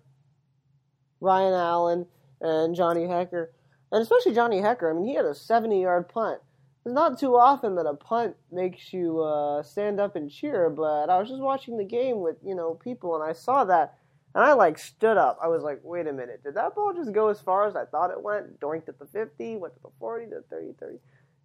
Ryan 1.24 1.54
Allen 1.54 2.06
and 2.40 2.74
Johnny 2.74 3.06
Hekker, 3.06 3.48
and 3.90 4.02
especially 4.02 4.34
Johnny 4.34 4.60
Hekker. 4.60 4.90
I 4.90 4.94
mean, 4.94 5.06
he 5.06 5.14
had 5.14 5.24
a 5.24 5.34
70 5.34 5.80
yard 5.80 6.08
punt 6.08 6.40
it's 6.84 6.94
not 6.94 7.18
too 7.18 7.36
often 7.36 7.76
that 7.76 7.86
a 7.86 7.94
punt 7.94 8.36
makes 8.52 8.92
you 8.92 9.20
uh, 9.20 9.62
stand 9.62 9.98
up 9.98 10.16
and 10.16 10.30
cheer, 10.30 10.68
but 10.68 11.08
I 11.08 11.18
was 11.18 11.30
just 11.30 11.40
watching 11.40 11.78
the 11.78 11.84
game 11.84 12.20
with 12.20 12.36
you 12.44 12.54
know 12.54 12.74
people, 12.74 13.14
and 13.14 13.24
I 13.24 13.32
saw 13.32 13.64
that, 13.64 13.96
and 14.34 14.44
I 14.44 14.52
like 14.52 14.78
stood 14.78 15.16
up. 15.16 15.38
I 15.42 15.48
was 15.48 15.62
like, 15.62 15.80
wait 15.82 16.06
a 16.06 16.12
minute, 16.12 16.42
did 16.44 16.54
that 16.56 16.74
ball 16.74 16.92
just 16.92 17.12
go 17.12 17.28
as 17.28 17.40
far 17.40 17.66
as 17.66 17.74
I 17.74 17.86
thought 17.86 18.10
it 18.10 18.22
went? 18.22 18.60
Doinked 18.60 18.88
at 18.88 18.98
the 18.98 19.06
50, 19.06 19.56
went 19.56 19.72
to 19.74 19.80
the 19.80 19.88
40, 19.98 20.26
to 20.26 20.30
the 20.30 20.42
30, 20.54 20.74
30, 20.78 20.98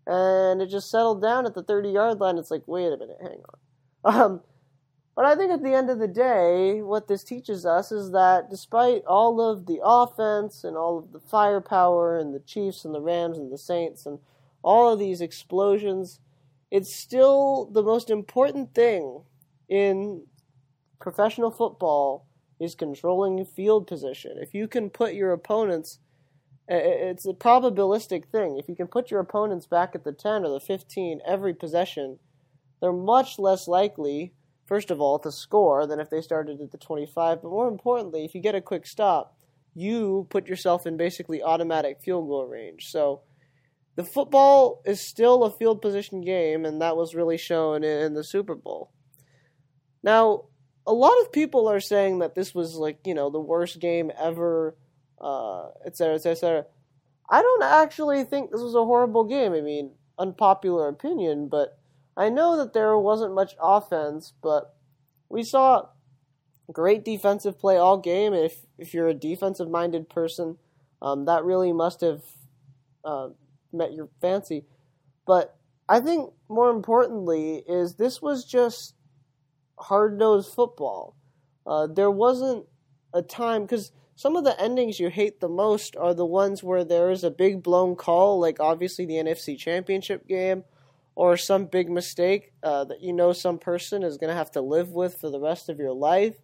and 0.07 0.61
it 0.61 0.67
just 0.67 0.91
settled 0.91 1.21
down 1.21 1.45
at 1.45 1.53
the 1.53 1.63
30 1.63 1.89
yard 1.89 2.19
line. 2.19 2.37
It's 2.37 2.51
like, 2.51 2.63
wait 2.67 2.91
a 2.91 2.97
minute, 2.97 3.17
hang 3.21 3.41
on. 3.49 3.59
Um, 4.05 4.41
but 5.19 5.25
I 5.25 5.35
think 5.35 5.51
at 5.51 5.61
the 5.61 5.73
end 5.73 5.89
of 5.89 5.99
the 5.99 6.07
day, 6.07 6.81
what 6.81 7.09
this 7.09 7.25
teaches 7.25 7.65
us 7.65 7.91
is 7.91 8.11
that 8.11 8.49
despite 8.49 9.03
all 9.03 9.41
of 9.41 9.65
the 9.65 9.81
offense 9.83 10.63
and 10.63 10.77
all 10.77 10.97
of 10.97 11.11
the 11.11 11.19
firepower 11.19 12.17
and 12.17 12.33
the 12.33 12.39
Chiefs 12.39 12.85
and 12.85 12.95
the 12.95 13.01
Rams 13.01 13.37
and 13.37 13.51
the 13.51 13.57
Saints 13.57 14.05
and 14.05 14.19
all 14.63 14.93
of 14.93 14.97
these 14.97 15.19
explosions, 15.19 16.21
it's 16.71 16.95
still 16.95 17.65
the 17.65 17.83
most 17.83 18.09
important 18.09 18.73
thing 18.73 19.23
in 19.67 20.21
professional 21.01 21.51
football 21.51 22.25
is 22.57 22.73
controlling 22.73 23.43
field 23.43 23.87
position. 23.87 24.37
If 24.37 24.53
you 24.53 24.69
can 24.69 24.89
put 24.89 25.15
your 25.15 25.33
opponents 25.33 25.99
it's 26.69 27.25
a 27.25 27.33
probabilistic 27.33 28.27
thing. 28.27 28.57
If 28.57 28.69
you 28.69 28.75
can 28.77 28.87
put 28.87 29.11
your 29.11 29.19
opponents 29.19 29.65
back 29.65 29.95
at 29.95 30.05
the 30.05 30.13
10 30.13 30.45
or 30.45 30.49
the 30.53 30.61
15 30.61 31.19
every 31.27 31.53
possession, 31.53 32.19
they're 32.79 32.93
much 32.93 33.37
less 33.37 33.67
likely, 33.67 34.31
first 34.69 34.91
of 34.91 35.01
all, 35.01 35.17
to 35.17 35.31
score 35.31 35.87
than 35.87 35.99
if 35.99 36.11
they 36.11 36.21
started 36.21 36.61
at 36.61 36.71
the 36.71 36.77
25. 36.77 37.41
But 37.41 37.49
more 37.49 37.67
importantly, 37.67 38.23
if 38.23 38.35
you 38.35 38.41
get 38.41 38.53
a 38.53 38.61
quick 38.61 38.85
stop, 38.85 39.35
you 39.73 40.27
put 40.29 40.47
yourself 40.47 40.85
in 40.85 40.95
basically 40.95 41.41
automatic 41.41 41.99
field 42.01 42.27
goal 42.27 42.45
range. 42.45 42.85
So 42.85 43.21
the 43.95 44.03
football 44.03 44.81
is 44.85 45.01
still 45.01 45.43
a 45.43 45.51
field 45.51 45.81
position 45.81 46.21
game, 46.21 46.65
and 46.65 46.81
that 46.81 46.95
was 46.95 47.15
really 47.15 47.37
shown 47.37 47.83
in 47.83 48.13
the 48.13 48.23
Super 48.23 48.53
Bowl. 48.53 48.91
Now, 50.03 50.45
a 50.85 50.93
lot 50.93 51.19
of 51.21 51.31
people 51.31 51.67
are 51.67 51.79
saying 51.79 52.19
that 52.19 52.35
this 52.35 52.53
was 52.53 52.75
like 52.75 52.99
you 53.05 53.15
know 53.15 53.31
the 53.31 53.39
worst 53.39 53.79
game 53.79 54.11
ever, 54.17 54.77
uh, 55.19 55.69
et 55.83 55.97
cetera, 55.97 56.15
et 56.15 56.19
cetera, 56.19 56.31
et 56.31 56.39
cetera. 56.39 56.65
I 57.29 57.41
don't 57.41 57.63
actually 57.63 58.23
think 58.23 58.51
this 58.51 58.61
was 58.61 58.75
a 58.75 58.85
horrible 58.85 59.23
game. 59.23 59.53
I 59.53 59.61
mean, 59.61 59.91
unpopular 60.17 60.87
opinion, 60.87 61.47
but 61.49 61.78
I 62.19 62.27
know 62.27 62.57
that 62.57 62.73
there 62.73 62.97
wasn't 62.97 63.33
much 63.33 63.55
offense, 63.61 64.33
but 64.43 64.75
we 65.29 65.41
saw 65.41 65.87
great 66.69 67.05
defensive 67.05 67.57
play 67.57 67.77
all 67.77 67.97
game. 67.97 68.33
If 68.33 68.65
if 68.77 68.93
you're 68.93 69.07
a 69.07 69.13
defensive 69.13 69.69
minded 69.69 70.09
person, 70.09 70.57
um, 71.01 71.23
that 71.25 71.45
really 71.45 71.71
must 71.71 72.01
have 72.01 72.21
uh, 73.05 73.29
met 73.71 73.93
your 73.93 74.09
fancy. 74.19 74.65
But 75.25 75.57
I 75.87 76.01
think 76.01 76.33
more 76.49 76.69
importantly 76.69 77.63
is 77.65 77.95
this 77.95 78.21
was 78.21 78.43
just 78.43 78.95
hard 79.79 80.19
nosed 80.19 80.53
football. 80.53 81.15
Uh, 81.65 81.87
there 81.87 82.11
wasn't 82.11 82.65
a 83.13 83.21
time 83.21 83.61
because 83.61 83.93
some 84.17 84.35
of 84.35 84.43
the 84.43 84.59
endings 84.61 84.99
you 84.99 85.09
hate 85.09 85.39
the 85.39 85.47
most 85.47 85.95
are 85.95 86.13
the 86.13 86.25
ones 86.25 86.61
where 86.61 86.83
there 86.83 87.11
is 87.11 87.23
a 87.23 87.31
big 87.31 87.63
blown 87.63 87.95
call, 87.95 88.41
like 88.41 88.59
obviously 88.59 89.05
the 89.05 89.13
NFC 89.13 89.57
Championship 89.57 90.27
game, 90.27 90.65
or 91.19 91.35
some 91.35 91.65
big 91.65 91.89
mistake 91.89 92.53
uh, 92.63 92.85
that 92.85 93.01
you 93.01 93.11
know 93.11 93.33
some 93.33 93.59
person 93.59 94.03
is 94.03 94.15
going 94.15 94.29
to 94.29 94.37
have 94.37 94.49
to 94.49 94.61
live 94.61 94.91
with 94.91 95.19
for 95.19 95.29
the 95.29 95.39
rest 95.39 95.67
of 95.67 95.77
your 95.77 95.91
life 95.91 96.37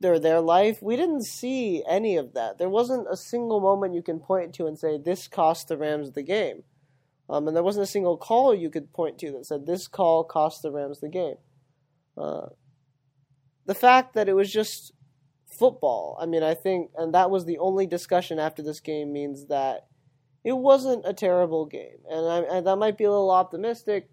their 0.00 0.18
their 0.18 0.40
life. 0.40 0.82
We 0.82 0.96
didn't 0.96 1.22
see 1.22 1.84
any 1.88 2.16
of 2.16 2.34
that. 2.34 2.58
There 2.58 2.68
wasn't 2.68 3.06
a 3.08 3.16
single 3.16 3.60
moment 3.60 3.94
you 3.94 4.02
can 4.02 4.18
point 4.18 4.56
to 4.56 4.66
and 4.66 4.76
say 4.76 4.98
this 4.98 5.28
cost 5.28 5.68
the 5.68 5.76
Rams 5.76 6.10
the 6.10 6.24
game. 6.24 6.64
Um, 7.28 7.46
and 7.46 7.56
there 7.56 7.62
wasn't 7.62 7.84
a 7.84 7.94
single 7.94 8.16
call 8.16 8.52
you 8.52 8.70
could 8.70 8.92
point 8.92 9.18
to 9.18 9.30
that 9.30 9.46
said 9.46 9.66
this 9.66 9.86
call 9.86 10.24
cost 10.24 10.62
the 10.62 10.72
Rams 10.72 10.98
the 10.98 11.08
game. 11.08 11.36
Uh, 12.18 12.48
the 13.66 13.74
fact 13.74 14.14
that 14.14 14.28
it 14.28 14.34
was 14.34 14.52
just 14.52 14.90
football. 15.46 16.18
I 16.20 16.26
mean, 16.26 16.42
I 16.42 16.54
think, 16.54 16.90
and 16.96 17.14
that 17.14 17.30
was 17.30 17.44
the 17.44 17.58
only 17.58 17.86
discussion 17.86 18.40
after 18.40 18.64
this 18.64 18.80
game 18.80 19.12
means 19.12 19.46
that 19.46 19.86
it 20.44 20.56
wasn't 20.56 21.04
a 21.06 21.12
terrible 21.12 21.66
game, 21.66 21.98
and, 22.08 22.46
I, 22.46 22.60
that 22.60 22.76
might 22.76 22.98
be 22.98 23.04
a 23.04 23.10
little 23.10 23.30
optimistic, 23.30 24.08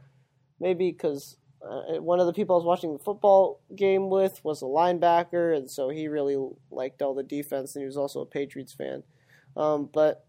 maybe 0.60 0.91
because 0.91 1.38
uh, 1.62 2.01
one 2.01 2.19
of 2.19 2.25
the 2.25 2.34
people 2.34 2.55
I 2.55 2.60
was 2.60 2.65
watching 2.65 2.93
the 2.93 3.00
football 3.00 3.62
game 3.75 4.10
with 4.10 4.43
was 4.43 4.62
a 4.62 4.65
linebacker, 4.65 5.55
and 5.55 5.69
so 5.69 5.89
he 5.89 6.07
really 6.07 6.38
liked 6.72 7.01
all 7.01 7.15
the 7.15 7.24
defense, 7.24 7.75
and 7.75 7.81
he 7.81 7.86
was 7.86 7.98
also 7.98 8.22
a 8.22 8.25
Patriots 8.25 8.74
fan. 8.74 9.03
Um, 9.55 9.89
but 9.91 10.25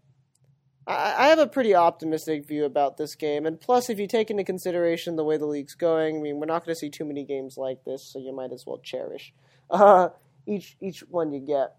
I, 0.87 1.13
I, 1.17 1.27
have 1.27 1.37
a 1.37 1.45
pretty 1.45 1.75
optimistic 1.75 2.47
view 2.47 2.65
about 2.65 2.97
this 2.97 3.15
game, 3.15 3.45
and 3.45 3.61
plus, 3.61 3.89
if 3.89 3.99
you 3.99 4.07
take 4.07 4.31
into 4.31 4.43
consideration 4.43 5.15
the 5.15 5.23
way 5.23 5.37
the 5.37 5.45
league's 5.45 5.75
going, 5.75 6.17
I 6.17 6.19
mean, 6.19 6.39
we're 6.39 6.47
not 6.47 6.65
going 6.65 6.73
to 6.73 6.79
see 6.79 6.89
too 6.89 7.05
many 7.05 7.23
games 7.23 7.57
like 7.57 7.83
this, 7.83 8.03
so 8.03 8.19
you 8.19 8.33
might 8.33 8.51
as 8.51 8.65
well 8.65 8.79
cherish 8.79 9.33
uh, 9.69 10.09
each 10.47 10.77
each 10.81 11.01
one 11.01 11.31
you 11.31 11.39
get. 11.39 11.75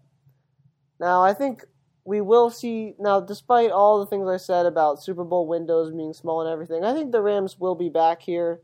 Now, 0.99 1.23
I 1.23 1.33
think 1.33 1.65
we 2.05 2.21
will 2.21 2.49
see. 2.49 2.95
Now, 2.99 3.19
despite 3.19 3.71
all 3.71 3.99
the 3.99 4.05
things 4.05 4.27
I 4.27 4.37
said 4.37 4.65
about 4.65 5.03
Super 5.03 5.23
Bowl 5.23 5.47
windows 5.47 5.91
being 5.91 6.13
small 6.13 6.41
and 6.41 6.49
everything, 6.49 6.83
I 6.83 6.93
think 6.93 7.11
the 7.11 7.21
Rams 7.21 7.59
will 7.59 7.75
be 7.75 7.89
back 7.89 8.21
here 8.21 8.61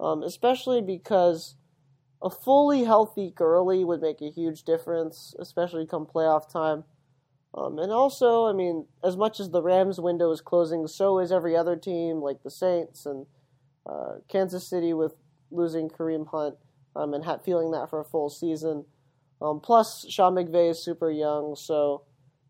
um, 0.00 0.22
especially 0.22 0.82
because 0.82 1.56
a 2.22 2.30
fully 2.30 2.84
healthy 2.84 3.32
Gurley 3.34 3.84
would 3.84 4.00
make 4.00 4.20
a 4.20 4.30
huge 4.30 4.62
difference, 4.64 5.34
especially 5.38 5.86
come 5.86 6.06
playoff 6.06 6.50
time. 6.50 6.84
Um, 7.54 7.78
and 7.78 7.90
also, 7.90 8.46
I 8.46 8.52
mean, 8.52 8.86
as 9.02 9.16
much 9.16 9.40
as 9.40 9.50
the 9.50 9.62
Rams 9.62 10.00
window 10.00 10.30
is 10.30 10.40
closing, 10.40 10.86
so 10.86 11.18
is 11.18 11.32
every 11.32 11.56
other 11.56 11.76
team, 11.76 12.20
like 12.20 12.42
the 12.42 12.50
Saints 12.50 13.06
and 13.06 13.26
uh, 13.86 14.16
Kansas 14.28 14.66
City 14.66 14.92
with 14.92 15.14
losing 15.50 15.88
Kareem 15.88 16.26
Hunt 16.28 16.56
um, 16.94 17.14
and 17.14 17.24
ha- 17.24 17.38
feeling 17.38 17.70
that 17.70 17.88
for 17.88 18.00
a 18.00 18.04
full 18.04 18.28
season. 18.28 18.84
Um, 19.40 19.60
plus, 19.60 20.06
Sean 20.08 20.34
McVay 20.34 20.70
is 20.70 20.82
super 20.82 21.10
young, 21.10 21.54
so 21.56 22.02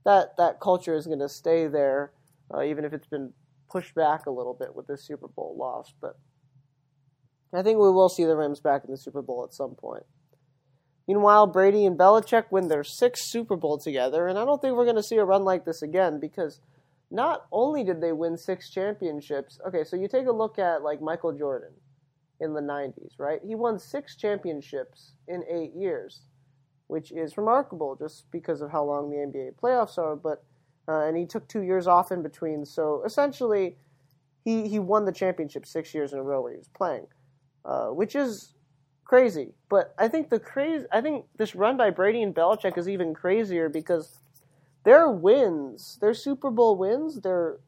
that 0.07 0.37
that 0.39 0.61
culture 0.61 0.95
is 0.95 1.07
going 1.07 1.19
to 1.19 1.29
stay 1.29 1.67
there, 1.67 2.13
uh, 2.55 2.63
even 2.63 2.85
if 2.85 2.93
it's 2.93 3.09
been 3.09 3.33
pushed 3.69 3.95
back 3.95 4.27
a 4.27 4.31
little 4.31 4.55
bit 4.55 4.75
with 4.75 4.87
this 4.87 5.05
Super 5.05 5.27
Bowl 5.27 5.57
loss, 5.59 5.93
but 6.01 6.17
I 7.53 7.63
think 7.63 7.79
we 7.79 7.91
will 7.91 8.09
see 8.09 8.25
the 8.25 8.37
Rams 8.37 8.61
back 8.61 8.85
in 8.85 8.93
the 8.93 8.97
Super 8.97 9.21
Bowl 9.21 9.45
at 9.45 9.53
some 9.53 9.75
point. 9.75 10.05
Meanwhile, 11.09 11.49
Brady 11.49 11.85
and 11.85 11.99
Belichick 11.99 12.45
win 12.51 12.69
their 12.69 12.85
sixth 12.85 13.25
Super 13.27 13.57
Bowl 13.57 13.79
together, 13.79 14.29
and 14.29 14.39
I 14.39 14.45
don't 14.45 14.63
think 14.63 14.77
we're 14.77 14.85
going 14.85 14.97
to 14.97 15.03
see 15.03 15.17
a 15.17 15.25
run 15.25 15.45
like 15.45 15.65
this 15.65 15.83
again 15.83 16.21
because 16.21 16.61
not 17.11 17.47
only 17.51 17.83
did 17.83 18.01
they 18.01 18.13
win 18.13 18.39
six 18.39 18.71
championships, 18.71 19.59
okay, 19.67 19.83
so 19.83 19.97
you 19.97 20.07
take 20.07 20.27
a 20.27 20.33
look 20.33 20.59
at 20.59 20.83
like 20.83 21.01
Michael 21.01 21.33
Jordan 21.33 21.73
in 22.41 22.55
the 22.55 22.61
90s, 22.61 23.19
right? 23.19 23.41
He 23.45 23.57
won 23.57 23.81
six 23.81 24.17
championships 24.17 25.15
in 25.27 25.43
eight 25.51 25.73
years, 25.75 26.23
which 26.89 27.13
is 27.13 27.37
remarkable 27.37 27.97
just 27.97 28.31
because 28.31 28.61
of 28.61 28.71
how 28.71 28.85
long 28.85 29.11
the 29.11 29.17
NBA 29.17 29.55
playoffs 29.55 29.99
are, 29.99 30.17
but 30.17 30.45
uh, 30.89 31.07
and 31.07 31.17
he 31.17 31.27
took 31.27 31.49
two 31.49 31.63
years 31.63 31.87
off 31.87 32.13
in 32.13 32.23
between. 32.23 32.65
So 32.65 33.03
essentially, 33.05 33.77
he, 34.45 34.69
he 34.69 34.79
won 34.79 35.05
the 35.05 35.13
championship 35.13 35.67
six 35.67 35.93
years 35.93 36.13
in 36.13 36.19
a 36.19 36.23
row 36.23 36.43
where 36.43 36.53
he 36.53 36.59
was 36.59 36.69
playing, 36.69 37.07
uh, 37.65 37.89
which 37.89 38.15
is 38.15 38.55
crazy. 39.05 39.55
But 39.69 39.95
I 39.99 40.07
think 40.07 40.31
the 40.31 40.39
crazy, 40.39 40.87
I 40.93 41.01
think 41.01 41.25
this 41.37 41.57
run 41.57 41.77
by 41.77 41.91
Brady 41.91 42.23
and 42.23 42.35
Belichick 42.35 42.79
is 42.79 42.89
even 42.89 43.15
crazier 43.15 43.69
because 43.69 44.21
their 44.85 45.11
wins, 45.11 45.99
their 46.01 46.15
Super 46.15 46.51
Bowl 46.51 46.77
wins, 46.77 47.21
their 47.23 47.59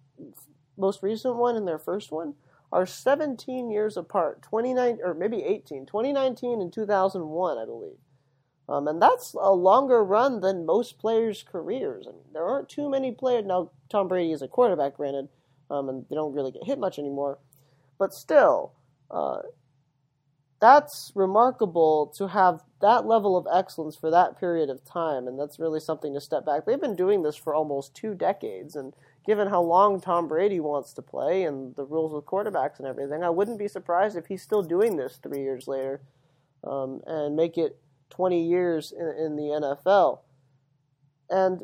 most 0.77 1.03
recent 1.03 1.35
one 1.35 1.57
and 1.57 1.67
their 1.67 1.79
first 1.79 2.13
one 2.13 2.35
are 2.71 2.87
17 2.87 3.71
years 3.71 3.97
apart, 3.97 4.43
29 4.43 4.99
or 5.03 5.15
maybe 5.15 5.43
18, 5.43 5.87
2019 5.87 6.61
and 6.61 6.73
2001, 6.73 7.59
I 7.59 7.65
believe. 7.65 7.97
Um, 8.69 8.87
and 8.87 9.01
that's 9.01 9.35
a 9.35 9.53
longer 9.53 10.05
run 10.05 10.41
than 10.41 10.67
most 10.67 10.99
players' 10.99 11.43
careers. 11.43 12.07
I 12.07 12.13
mean, 12.13 12.25
there 12.35 12.45
aren't 12.45 12.69
too 12.69 12.91
many 12.91 13.13
players 13.13 13.47
now. 13.47 13.71
Tom 13.89 14.09
Brady 14.09 14.33
is 14.33 14.43
a 14.43 14.49
quarterback, 14.49 14.97
granted, 14.97 15.29
um, 15.71 15.89
and 15.89 16.05
they 16.09 16.15
don't 16.15 16.35
really 16.35 16.53
get 16.53 16.65
hit 16.65 16.79
much 16.79 16.99
anymore. 16.99 17.39
But 17.99 18.13
still, 18.13 18.73
uh, 19.11 19.39
that's 20.61 21.13
remarkable 21.15 22.13
to 22.17 22.29
have 22.29 22.63
that 22.81 23.07
level 23.07 23.37
of 23.37 23.47
excellence 23.53 23.97
for 23.97 24.11
that 24.11 24.39
period 24.39 24.69
of 24.69 24.85
time, 24.85 25.27
and 25.27 25.39
that's 25.39 25.59
really 25.59 25.81
something 25.81 26.13
to 26.15 26.21
step 26.21 26.45
back. 26.45 26.67
They've 26.67 26.81
been 26.81 26.97
doing 26.97 27.23
this 27.23 27.37
for 27.37 27.55
almost 27.55 27.95
two 27.95 28.15
decades, 28.15 28.77
and 28.77 28.93
given 29.25 29.49
how 29.49 29.63
long 29.63 30.01
Tom 30.01 30.29
Brady 30.29 30.61
wants 30.61 30.93
to 30.95 31.03
play 31.03 31.45
and 31.45 31.75
the 31.77 31.85
rules 31.85 32.13
with 32.13 32.27
quarterbacks 32.27 32.79
and 32.79 32.87
everything, 32.87 33.23
I 33.23 33.31
wouldn't 33.31 33.59
be 33.59 33.69
surprised 33.69 34.17
if 34.17 34.27
he's 34.27 34.43
still 34.43 34.63
doing 34.63 34.97
this 34.97 35.19
three 35.23 35.41
years 35.41 35.69
later 35.69 36.01
um, 36.65 37.03
and 37.07 37.37
make 37.37 37.57
it 37.57 37.79
20 38.11 38.47
years 38.47 38.93
in, 38.93 39.07
in 39.07 39.37
the 39.37 39.77
NFL. 39.79 40.21
And 41.31 41.63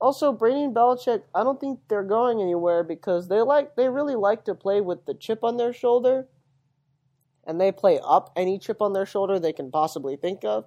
also 0.00 0.32
Brady 0.32 0.62
and 0.62 0.74
Belichick, 0.74 1.22
I 1.34 1.44
don't 1.44 1.60
think 1.60 1.80
they're 1.88 2.02
going 2.02 2.40
anywhere 2.40 2.82
because 2.82 3.28
they 3.28 3.40
like 3.40 3.76
they 3.76 3.88
really 3.88 4.14
like 4.14 4.44
to 4.44 4.54
play 4.54 4.80
with 4.80 5.04
the 5.06 5.14
chip 5.14 5.44
on 5.44 5.56
their 5.56 5.72
shoulder. 5.72 6.26
And 7.46 7.60
they 7.60 7.72
play 7.72 7.98
up 8.04 8.32
any 8.36 8.58
chip 8.58 8.80
on 8.80 8.92
their 8.92 9.06
shoulder 9.06 9.38
they 9.38 9.52
can 9.52 9.70
possibly 9.70 10.16
think 10.16 10.44
of. 10.44 10.66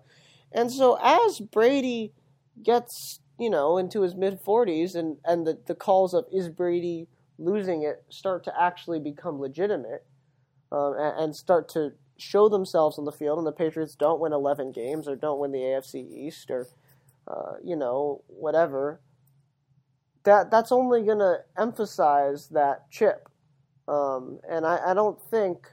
And 0.52 0.72
so 0.72 0.98
as 1.02 1.40
Brady 1.40 2.14
gets, 2.62 3.20
you 3.40 3.50
know, 3.50 3.78
into 3.78 4.02
his 4.02 4.16
mid 4.16 4.44
40s 4.44 4.96
and 4.96 5.18
and 5.26 5.48
the, 5.48 5.60
the 5.66 5.76
calls 5.76 6.14
of 6.14 6.26
is 6.32 6.50
Brady 6.50 7.08
losing 7.40 7.84
it 7.84 8.04
start 8.10 8.44
to 8.44 8.62
actually 8.62 9.00
become 9.00 9.40
legitimate 9.40 10.06
um, 10.72 10.94
and, 10.98 11.24
and 11.24 11.36
start 11.36 11.68
to 11.70 11.94
show 12.18 12.50
themselves 12.50 12.98
on 12.98 13.06
the 13.06 13.12
field 13.12 13.38
and 13.38 13.48
the 13.48 13.52
Patriots 13.52 13.96
don't 13.96 14.20
win 14.20 14.34
11 14.34 14.72
games 14.72 15.08
or 15.08 15.16
don't 15.16 15.40
win 15.40 15.52
the 15.52 15.60
AFC 15.60 15.96
East 15.96 16.52
or 16.52 16.68
uh, 17.28 17.54
you 17.64 17.76
know 17.76 18.22
whatever 18.28 19.02
that 20.24 20.52
that's 20.52 20.72
only 20.72 21.04
going 21.04 21.20
to 21.20 21.40
emphasize 21.58 22.48
that 22.50 22.90
chip. 22.90 23.30
Um, 23.88 24.40
and 24.50 24.66
I, 24.66 24.92
I, 24.92 24.94
don't 24.94 25.22
think 25.22 25.68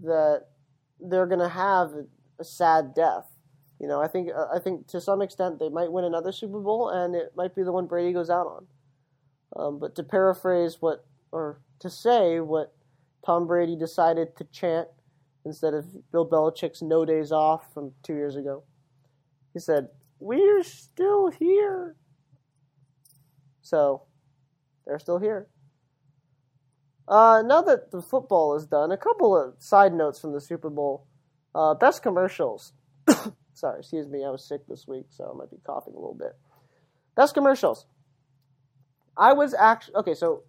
that 0.00 0.44
they're 1.00 1.26
going 1.26 1.40
to 1.40 1.48
have 1.48 1.92
a, 2.38 2.44
sad 2.44 2.94
death. 2.94 3.26
You 3.80 3.88
know 3.88 4.00
I 4.00 4.08
think 4.08 4.28
I 4.54 4.58
think 4.58 4.86
to 4.88 5.00
some 5.00 5.22
extent 5.22 5.58
they 5.58 5.68
might 5.68 5.90
win 5.90 6.04
another 6.04 6.32
Super 6.32 6.60
Bowl 6.60 6.90
and 6.90 7.14
it 7.14 7.32
might 7.36 7.54
be 7.54 7.62
the 7.62 7.72
one 7.72 7.86
Brady 7.86 8.12
goes 8.12 8.28
out 8.28 8.46
on. 8.46 8.66
Um, 9.56 9.78
but 9.78 9.94
to 9.96 10.02
paraphrase 10.02 10.76
what 10.80 11.04
or 11.32 11.60
to 11.80 11.88
say 11.88 12.40
what 12.40 12.74
Tom 13.24 13.46
Brady 13.46 13.76
decided 13.76 14.36
to 14.36 14.44
chant 14.44 14.88
instead 15.48 15.74
of 15.74 16.10
Bill 16.12 16.28
Belichick's 16.28 16.82
no 16.82 17.04
days 17.04 17.32
off 17.32 17.72
from 17.74 17.92
two 18.02 18.14
years 18.14 18.36
ago. 18.36 18.62
He 19.52 19.58
said, 19.58 19.88
We're 20.20 20.62
still 20.62 21.28
here. 21.30 21.96
So, 23.62 24.02
they're 24.86 24.98
still 24.98 25.18
here. 25.18 25.48
Uh, 27.08 27.42
now 27.44 27.62
that 27.62 27.90
the 27.90 28.02
football 28.02 28.54
is 28.54 28.66
done, 28.66 28.92
a 28.92 28.96
couple 28.96 29.36
of 29.36 29.54
side 29.58 29.94
notes 29.94 30.20
from 30.20 30.32
the 30.32 30.40
Super 30.40 30.70
Bowl. 30.70 31.06
Uh, 31.54 31.74
best 31.74 32.02
commercials. 32.02 32.72
Sorry, 33.54 33.80
excuse 33.80 34.06
me, 34.06 34.24
I 34.24 34.30
was 34.30 34.46
sick 34.46 34.60
this 34.68 34.86
week, 34.86 35.06
so 35.10 35.30
I 35.32 35.36
might 35.36 35.50
be 35.50 35.56
coughing 35.64 35.94
a 35.94 35.98
little 35.98 36.14
bit. 36.14 36.36
Best 37.16 37.34
commercials. 37.34 37.86
I 39.16 39.32
was 39.32 39.54
actually 39.54 39.96
okay. 39.96 40.14
So, 40.14 40.44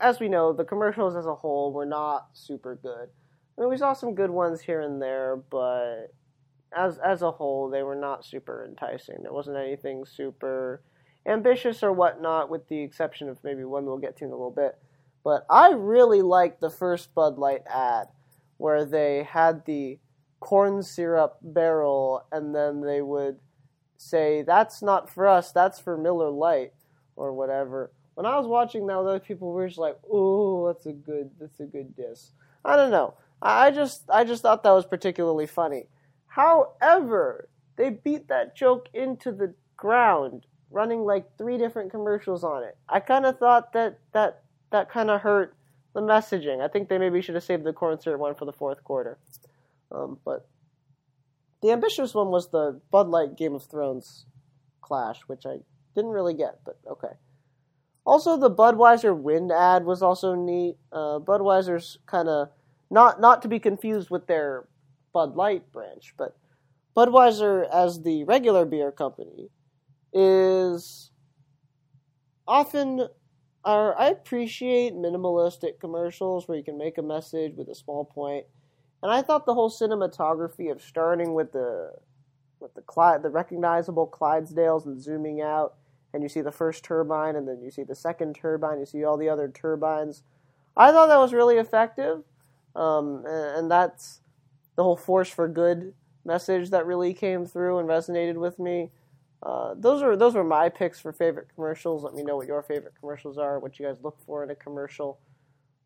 as 0.00 0.18
we 0.18 0.28
know, 0.28 0.52
the 0.52 0.64
commercials 0.64 1.14
as 1.14 1.26
a 1.26 1.34
whole 1.34 1.72
were 1.72 1.86
not 1.86 2.30
super 2.32 2.74
good. 2.82 3.10
I 3.58 3.62
mean, 3.62 3.70
we 3.70 3.76
saw 3.76 3.92
some 3.92 4.14
good 4.14 4.30
ones 4.30 4.60
here 4.60 4.80
and 4.80 5.02
there, 5.02 5.36
but 5.50 6.14
as 6.76 6.98
as 6.98 7.22
a 7.22 7.32
whole, 7.32 7.68
they 7.68 7.82
were 7.82 7.96
not 7.96 8.24
super 8.24 8.64
enticing. 8.64 9.16
There 9.22 9.32
wasn't 9.32 9.56
anything 9.56 10.04
super 10.04 10.80
ambitious 11.26 11.82
or 11.82 11.92
whatnot, 11.92 12.50
with 12.50 12.68
the 12.68 12.80
exception 12.80 13.28
of 13.28 13.42
maybe 13.42 13.64
one 13.64 13.84
we'll 13.84 13.98
get 13.98 14.16
to 14.18 14.24
in 14.24 14.30
a 14.30 14.34
little 14.34 14.52
bit. 14.52 14.78
But 15.24 15.44
I 15.50 15.72
really 15.72 16.22
liked 16.22 16.60
the 16.60 16.70
first 16.70 17.14
Bud 17.14 17.36
Light 17.36 17.62
ad, 17.66 18.06
where 18.58 18.84
they 18.84 19.24
had 19.24 19.64
the 19.64 19.98
corn 20.38 20.84
syrup 20.84 21.38
barrel, 21.42 22.26
and 22.30 22.54
then 22.54 22.82
they 22.82 23.02
would 23.02 23.40
say, 23.96 24.42
"That's 24.42 24.82
not 24.82 25.10
for 25.10 25.26
us. 25.26 25.50
That's 25.50 25.80
for 25.80 25.98
Miller 25.98 26.30
Lite," 26.30 26.74
or 27.16 27.32
whatever. 27.32 27.90
When 28.14 28.24
I 28.24 28.36
was 28.36 28.46
watching 28.46 28.86
that, 28.86 28.98
other 28.98 29.18
people 29.18 29.52
were 29.52 29.66
just 29.66 29.80
like, 29.80 29.98
"Oh, 30.08 30.68
that's 30.68 30.86
a 30.86 30.92
good, 30.92 31.32
that's 31.40 31.58
a 31.58 31.66
good 31.66 31.96
diss." 31.96 32.32
I 32.64 32.76
don't 32.76 32.92
know. 32.92 33.14
I 33.40 33.70
just 33.70 34.08
I 34.10 34.24
just 34.24 34.42
thought 34.42 34.62
that 34.62 34.72
was 34.72 34.86
particularly 34.86 35.46
funny. 35.46 35.86
However, 36.26 37.48
they 37.76 37.90
beat 37.90 38.28
that 38.28 38.56
joke 38.56 38.88
into 38.92 39.32
the 39.32 39.54
ground, 39.76 40.46
running 40.70 41.04
like 41.04 41.36
three 41.38 41.58
different 41.58 41.90
commercials 41.90 42.44
on 42.44 42.64
it. 42.64 42.76
I 42.88 43.00
kind 43.00 43.26
of 43.26 43.38
thought 43.38 43.72
that 43.72 43.98
that 44.12 44.42
that 44.70 44.90
kind 44.90 45.10
of 45.10 45.20
hurt 45.20 45.54
the 45.94 46.00
messaging. 46.00 46.60
I 46.60 46.68
think 46.68 46.88
they 46.88 46.98
maybe 46.98 47.22
should 47.22 47.34
have 47.34 47.44
saved 47.44 47.64
the 47.64 47.98
syrup 48.00 48.20
one 48.20 48.34
for 48.34 48.44
the 48.44 48.52
fourth 48.52 48.84
quarter. 48.84 49.18
Um, 49.90 50.18
but 50.24 50.46
the 51.62 51.72
ambitious 51.72 52.14
one 52.14 52.28
was 52.28 52.48
the 52.48 52.80
Bud 52.90 53.08
Light 53.08 53.36
Game 53.36 53.54
of 53.54 53.64
Thrones 53.64 54.26
clash, 54.80 55.20
which 55.26 55.46
I 55.46 55.58
didn't 55.94 56.10
really 56.10 56.34
get, 56.34 56.60
but 56.64 56.78
okay. 56.88 57.14
Also, 58.04 58.36
the 58.36 58.50
Budweiser 58.50 59.16
Wind 59.16 59.52
ad 59.52 59.84
was 59.84 60.02
also 60.02 60.34
neat. 60.34 60.76
Uh, 60.92 61.18
Budweiser's 61.18 61.98
kind 62.06 62.28
of 62.28 62.48
not 62.90 63.20
not 63.20 63.42
to 63.42 63.48
be 63.48 63.58
confused 63.58 64.10
with 64.10 64.26
their 64.26 64.66
Bud 65.12 65.36
Light 65.36 65.70
branch, 65.72 66.14
but 66.16 66.36
Budweiser 66.96 67.68
as 67.72 68.02
the 68.02 68.24
regular 68.24 68.64
beer 68.64 68.90
company 68.90 69.50
is 70.12 71.10
often 72.46 73.08
are 73.64 73.98
I 73.98 74.08
appreciate 74.08 74.94
minimalistic 74.94 75.80
commercials 75.80 76.48
where 76.48 76.56
you 76.56 76.64
can 76.64 76.78
make 76.78 76.98
a 76.98 77.02
message 77.02 77.54
with 77.56 77.68
a 77.68 77.74
small 77.74 78.04
point. 78.04 78.46
And 79.02 79.12
I 79.12 79.22
thought 79.22 79.46
the 79.46 79.54
whole 79.54 79.70
cinematography 79.70 80.72
of 80.72 80.82
starting 80.82 81.34
with 81.34 81.52
the 81.52 81.92
with 82.60 82.74
the 82.74 82.82
Clyde, 82.82 83.22
the 83.22 83.30
recognizable 83.30 84.08
Clydesdales 84.08 84.86
and 84.86 85.00
zooming 85.00 85.40
out 85.40 85.74
and 86.12 86.22
you 86.22 86.28
see 86.28 86.40
the 86.40 86.50
first 86.50 86.84
turbine 86.84 87.36
and 87.36 87.46
then 87.46 87.60
you 87.62 87.70
see 87.70 87.84
the 87.84 87.94
second 87.94 88.34
turbine, 88.34 88.80
you 88.80 88.86
see 88.86 89.04
all 89.04 89.16
the 89.16 89.28
other 89.28 89.48
turbines. 89.48 90.22
I 90.76 90.90
thought 90.90 91.08
that 91.08 91.18
was 91.18 91.32
really 91.32 91.56
effective. 91.56 92.22
Um, 92.78 93.24
and 93.26 93.70
that's 93.70 94.20
the 94.76 94.84
whole 94.84 94.96
force 94.96 95.28
for 95.28 95.48
good 95.48 95.92
message 96.24 96.70
that 96.70 96.86
really 96.86 97.12
came 97.12 97.44
through 97.44 97.78
and 97.78 97.88
resonated 97.88 98.36
with 98.36 98.58
me. 98.58 98.90
Uh, 99.42 99.74
those 99.76 100.02
are 100.02 100.16
those 100.16 100.34
were 100.34 100.44
my 100.44 100.68
picks 100.68 101.00
for 101.00 101.12
favorite 101.12 101.48
commercials. 101.54 102.04
Let 102.04 102.14
me 102.14 102.22
know 102.22 102.36
what 102.36 102.46
your 102.46 102.62
favorite 102.62 102.94
commercials 102.98 103.38
are, 103.38 103.58
what 103.58 103.78
you 103.78 103.86
guys 103.86 103.98
look 104.02 104.18
for 104.24 104.44
in 104.44 104.50
a 104.50 104.54
commercial. 104.54 105.18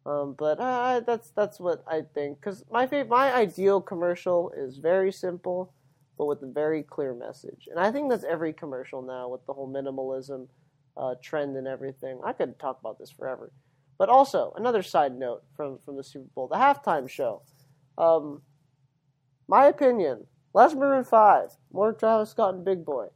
Um, 0.04 0.34
but 0.36 0.58
uh, 0.58 1.00
that's 1.00 1.30
that's 1.30 1.60
what 1.60 1.84
I 1.86 2.02
think 2.14 2.40
because 2.40 2.64
my 2.70 2.86
fav- 2.86 3.08
my 3.08 3.32
ideal 3.32 3.80
commercial 3.80 4.52
is 4.56 4.78
very 4.78 5.12
simple, 5.12 5.72
but 6.18 6.26
with 6.26 6.42
a 6.42 6.46
very 6.46 6.82
clear 6.82 7.14
message. 7.14 7.68
And 7.70 7.78
I 7.78 7.92
think 7.92 8.10
that's 8.10 8.24
every 8.24 8.52
commercial 8.52 9.00
now 9.02 9.28
with 9.28 9.46
the 9.46 9.52
whole 9.52 9.68
minimalism 9.68 10.48
uh, 10.96 11.14
trend 11.22 11.56
and 11.56 11.66
everything. 11.66 12.20
I 12.24 12.32
could 12.32 12.58
talk 12.58 12.80
about 12.80 12.98
this 12.98 13.10
forever. 13.10 13.52
But 13.98 14.08
also, 14.08 14.52
another 14.56 14.82
side 14.82 15.16
note 15.16 15.42
from, 15.56 15.78
from 15.84 15.96
the 15.96 16.04
Super 16.04 16.28
Bowl, 16.34 16.48
the 16.48 16.56
halftime 16.56 17.08
show. 17.08 17.42
Um, 17.96 18.42
my 19.48 19.66
opinion, 19.66 20.26
less 20.54 20.74
Maroon 20.74 21.04
5, 21.04 21.50
more 21.72 21.92
Travis 21.92 22.30
Scott 22.30 22.54
and 22.54 22.64
Big 22.64 22.84
Boi. 22.84 23.08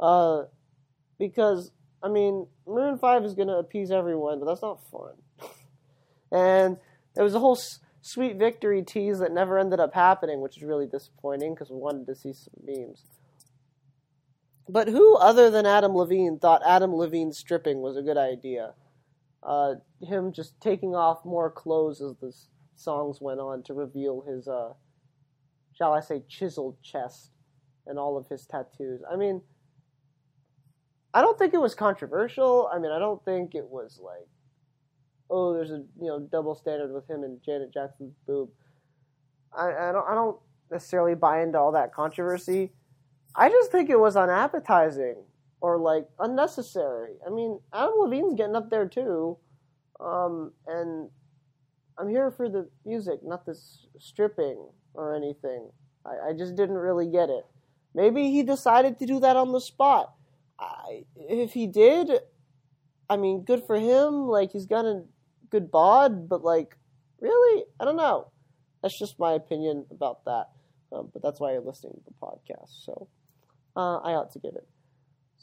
Uh, 0.00 0.44
because, 1.18 1.70
I 2.02 2.08
mean, 2.08 2.46
Maroon 2.66 2.98
5 2.98 3.24
is 3.24 3.34
going 3.34 3.48
to 3.48 3.54
appease 3.54 3.90
everyone, 3.90 4.40
but 4.40 4.46
that's 4.46 4.62
not 4.62 4.80
fun. 4.90 5.14
And 6.32 6.78
there 7.14 7.22
was 7.22 7.36
a 7.36 7.38
whole 7.38 7.56
s- 7.56 7.78
sweet 8.00 8.36
victory 8.36 8.82
tease 8.82 9.20
that 9.20 9.30
never 9.30 9.56
ended 9.56 9.78
up 9.78 9.94
happening, 9.94 10.40
which 10.40 10.56
is 10.56 10.64
really 10.64 10.86
disappointing 10.86 11.54
because 11.54 11.70
we 11.70 11.76
wanted 11.76 12.06
to 12.08 12.14
see 12.16 12.32
some 12.32 12.54
memes. 12.64 13.04
But 14.68 14.88
who 14.88 15.16
other 15.16 15.50
than 15.50 15.64
Adam 15.64 15.94
Levine 15.94 16.38
thought 16.38 16.62
Adam 16.66 16.94
Levine 16.94 17.32
stripping 17.32 17.82
was 17.82 17.96
a 17.96 18.02
good 18.02 18.16
idea? 18.16 18.74
Uh, 19.44 19.74
him 20.00 20.32
just 20.32 20.58
taking 20.60 20.94
off 20.94 21.24
more 21.24 21.50
clothes 21.50 22.00
as 22.00 22.16
the 22.16 22.32
songs 22.76 23.20
went 23.20 23.40
on 23.40 23.62
to 23.64 23.74
reveal 23.74 24.22
his, 24.22 24.48
uh, 24.48 24.72
shall 25.76 25.92
I 25.92 26.00
say, 26.00 26.22
chiseled 26.28 26.82
chest 26.82 27.30
and 27.86 27.98
all 27.98 28.16
of 28.16 28.26
his 28.28 28.46
tattoos. 28.46 29.02
I 29.10 29.16
mean, 29.16 29.42
I 31.12 31.20
don't 31.20 31.38
think 31.38 31.54
it 31.54 31.60
was 31.60 31.74
controversial. 31.74 32.68
I 32.72 32.78
mean, 32.78 32.90
I 32.90 32.98
don't 32.98 33.24
think 33.24 33.54
it 33.54 33.68
was 33.68 34.00
like, 34.02 34.26
oh, 35.30 35.52
there's 35.54 35.70
a 35.70 35.84
you 36.00 36.08
know 36.08 36.20
double 36.20 36.54
standard 36.54 36.92
with 36.92 37.08
him 37.08 37.22
and 37.22 37.40
Janet 37.44 37.72
Jackson's 37.72 38.14
boob. 38.26 38.50
I, 39.56 39.68
I 39.68 39.92
don't 39.92 40.08
I 40.08 40.14
don't 40.14 40.38
necessarily 40.70 41.14
buy 41.14 41.42
into 41.42 41.58
all 41.58 41.72
that 41.72 41.94
controversy. 41.94 42.72
I 43.36 43.48
just 43.48 43.70
think 43.70 43.90
it 43.90 43.98
was 43.98 44.16
unappetizing 44.16 45.16
or 45.64 45.78
like 45.78 46.06
unnecessary. 46.18 47.14
I 47.26 47.30
mean, 47.30 47.58
Adam 47.72 47.94
Levine's 47.96 48.34
getting 48.34 48.54
up 48.54 48.68
there 48.68 48.86
too, 48.86 49.38
um, 49.98 50.52
and 50.66 51.08
I'm 51.98 52.10
here 52.10 52.30
for 52.30 52.50
the 52.50 52.68
music, 52.84 53.20
not 53.24 53.46
this 53.46 53.86
stripping 53.98 54.58
or 54.92 55.16
anything. 55.16 55.70
I, 56.04 56.28
I 56.28 56.32
just 56.34 56.54
didn't 56.54 56.76
really 56.76 57.10
get 57.10 57.30
it. 57.30 57.46
Maybe 57.94 58.30
he 58.30 58.42
decided 58.42 58.98
to 58.98 59.06
do 59.06 59.20
that 59.20 59.36
on 59.36 59.52
the 59.52 59.60
spot. 59.60 60.12
I, 60.60 61.04
if 61.16 61.54
he 61.54 61.66
did, 61.66 62.10
I 63.08 63.16
mean, 63.16 63.40
good 63.40 63.64
for 63.66 63.78
him. 63.78 64.28
Like 64.28 64.52
he's 64.52 64.66
got 64.66 64.84
a 64.84 65.04
good 65.48 65.70
bod, 65.70 66.28
but 66.28 66.44
like, 66.44 66.76
really, 67.20 67.64
I 67.80 67.86
don't 67.86 67.96
know. 67.96 68.30
That's 68.82 68.98
just 68.98 69.18
my 69.18 69.32
opinion 69.32 69.86
about 69.90 70.26
that. 70.26 70.48
Um, 70.92 71.08
but 71.10 71.22
that's 71.22 71.40
why 71.40 71.52
you're 71.52 71.62
listening 71.62 71.94
to 71.94 72.00
the 72.04 72.14
podcast. 72.20 72.84
So 72.84 73.08
uh, 73.74 73.96
I 74.00 74.12
ought 74.12 74.30
to 74.32 74.38
give 74.38 74.56
it. 74.56 74.68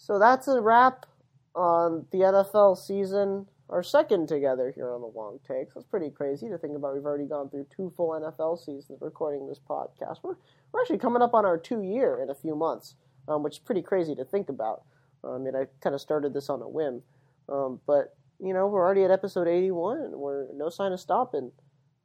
So 0.02 0.18
that's 0.18 0.48
a 0.48 0.60
wrap 0.60 1.06
on 1.54 2.08
the 2.10 2.22
NFL 2.22 2.76
season, 2.76 3.46
our 3.70 3.84
second 3.84 4.28
together 4.28 4.72
here 4.74 4.92
on 4.92 5.00
the 5.00 5.08
Wong 5.08 5.40
Takes. 5.48 5.76
That's 5.76 5.86
pretty 5.86 6.10
crazy 6.10 6.50
to 6.50 6.58
think 6.58 6.76
about. 6.76 6.96
We've 6.96 7.06
already 7.06 7.28
gone 7.28 7.52
through 7.52 7.68
two 7.70 7.94
full 7.96 8.10
NFL 8.10 8.58
seasons 8.58 8.98
recording 9.00 9.48
this 9.48 9.60
podcast. 9.60 10.18
We're, 10.24 10.38
we're 10.72 10.82
actually 10.82 10.98
coming 10.98 11.22
up 11.22 11.36
on 11.36 11.46
our 11.46 11.56
two 11.56 11.84
year 11.84 12.20
in 12.24 12.32
a 12.32 12.36
few 12.36 12.56
months, 12.56 12.96
um, 13.28 13.44
which 13.44 13.58
is 13.58 13.60
pretty 13.60 13.84
crazy 13.84 14.16
to 14.16 14.26
think 14.26 14.50
about. 14.50 14.86
I 15.24 15.38
mean, 15.38 15.56
I 15.56 15.66
kind 15.82 15.94
of 15.94 16.02
started 16.02 16.34
this 16.34 16.50
on 16.50 16.64
a 16.64 16.68
whim, 16.68 17.04
um, 17.48 17.80
but 17.86 18.16
you 18.40 18.56
know, 18.56 18.66
we're 18.66 18.84
already 18.84 19.04
at 19.04 19.12
episode 19.12 19.48
81, 19.48 19.98
and 19.98 20.16
we're 20.16 20.48
no 20.56 20.70
sign 20.70 20.94
of 20.94 21.00
stopping 21.00 21.52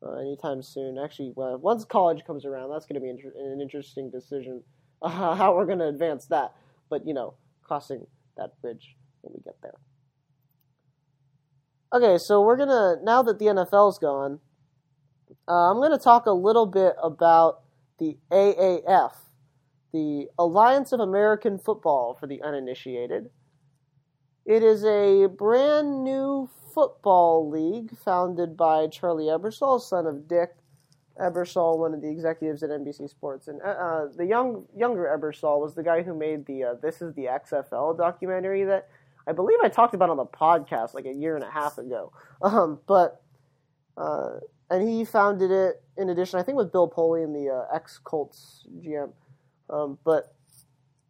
uh, 0.02 0.16
anytime 0.16 0.62
soon. 0.62 0.98
Actually, 1.02 1.32
well, 1.34 1.56
once 1.56 1.86
college 1.86 2.26
comes 2.26 2.44
around, 2.44 2.68
that's 2.68 2.84
going 2.84 2.96
to 2.96 3.00
be 3.00 3.08
inter- 3.08 3.32
an 3.38 3.62
interesting 3.62 4.10
decision 4.10 4.62
uh, 5.00 5.08
how 5.34 5.56
we're 5.56 5.64
going 5.64 5.78
to 5.78 5.88
advance 5.88 6.26
that. 6.26 6.52
But 6.90 7.06
you 7.06 7.14
know, 7.14 7.36
crossing 7.66 8.06
that 8.36 8.60
bridge 8.62 8.96
when 9.22 9.34
we 9.34 9.42
get 9.42 9.56
there. 9.62 9.74
Okay, 11.92 12.18
so 12.18 12.40
we're 12.42 12.56
gonna 12.56 12.96
now 13.02 13.22
that 13.22 13.38
the 13.38 13.46
NFL's 13.46 13.98
gone, 13.98 14.40
uh, 15.48 15.70
I'm 15.70 15.80
gonna 15.80 15.98
talk 15.98 16.26
a 16.26 16.32
little 16.32 16.66
bit 16.66 16.94
about 17.02 17.62
the 17.98 18.18
AAF, 18.30 19.12
the 19.92 20.28
Alliance 20.38 20.92
of 20.92 21.00
American 21.00 21.58
Football 21.58 22.16
for 22.18 22.26
the 22.26 22.42
uninitiated. 22.42 23.30
It 24.44 24.62
is 24.62 24.84
a 24.84 25.26
brand 25.26 26.04
new 26.04 26.48
football 26.74 27.48
league 27.48 27.96
founded 27.96 28.56
by 28.56 28.86
Charlie 28.86 29.24
Ebersol, 29.24 29.80
son 29.80 30.06
of 30.06 30.28
Dick 30.28 30.50
Ebersol, 31.20 31.78
one 31.78 31.94
of 31.94 32.02
the 32.02 32.10
executives 32.10 32.62
at 32.62 32.70
NBC 32.70 33.08
Sports. 33.08 33.48
And 33.48 33.60
uh, 33.62 33.68
uh, 33.68 34.08
the 34.16 34.26
young 34.26 34.64
younger 34.76 35.04
Ebersol 35.04 35.60
was 35.60 35.74
the 35.74 35.82
guy 35.82 36.02
who 36.02 36.14
made 36.14 36.46
the 36.46 36.64
uh, 36.64 36.74
"This 36.80 37.02
Is 37.02 37.14
the 37.14 37.24
XFL" 37.24 37.96
documentary 37.96 38.64
that 38.64 38.88
I 39.26 39.32
believe 39.32 39.58
I 39.62 39.68
talked 39.68 39.94
about 39.94 40.10
on 40.10 40.16
the 40.16 40.26
podcast 40.26 40.94
like 40.94 41.06
a 41.06 41.12
year 41.12 41.34
and 41.34 41.44
a 41.44 41.50
half 41.50 41.78
ago. 41.78 42.12
Um, 42.42 42.80
but 42.86 43.22
uh, 43.96 44.40
and 44.70 44.88
he 44.88 45.04
founded 45.04 45.50
it 45.50 45.82
in 45.96 46.10
addition, 46.10 46.38
I 46.38 46.42
think, 46.42 46.58
with 46.58 46.72
Bill 46.72 46.88
Polian, 46.88 47.32
the 47.32 47.52
uh, 47.52 47.74
ex 47.74 47.98
Colts 47.98 48.66
GM. 48.80 49.12
Um, 49.70 49.98
but 50.04 50.34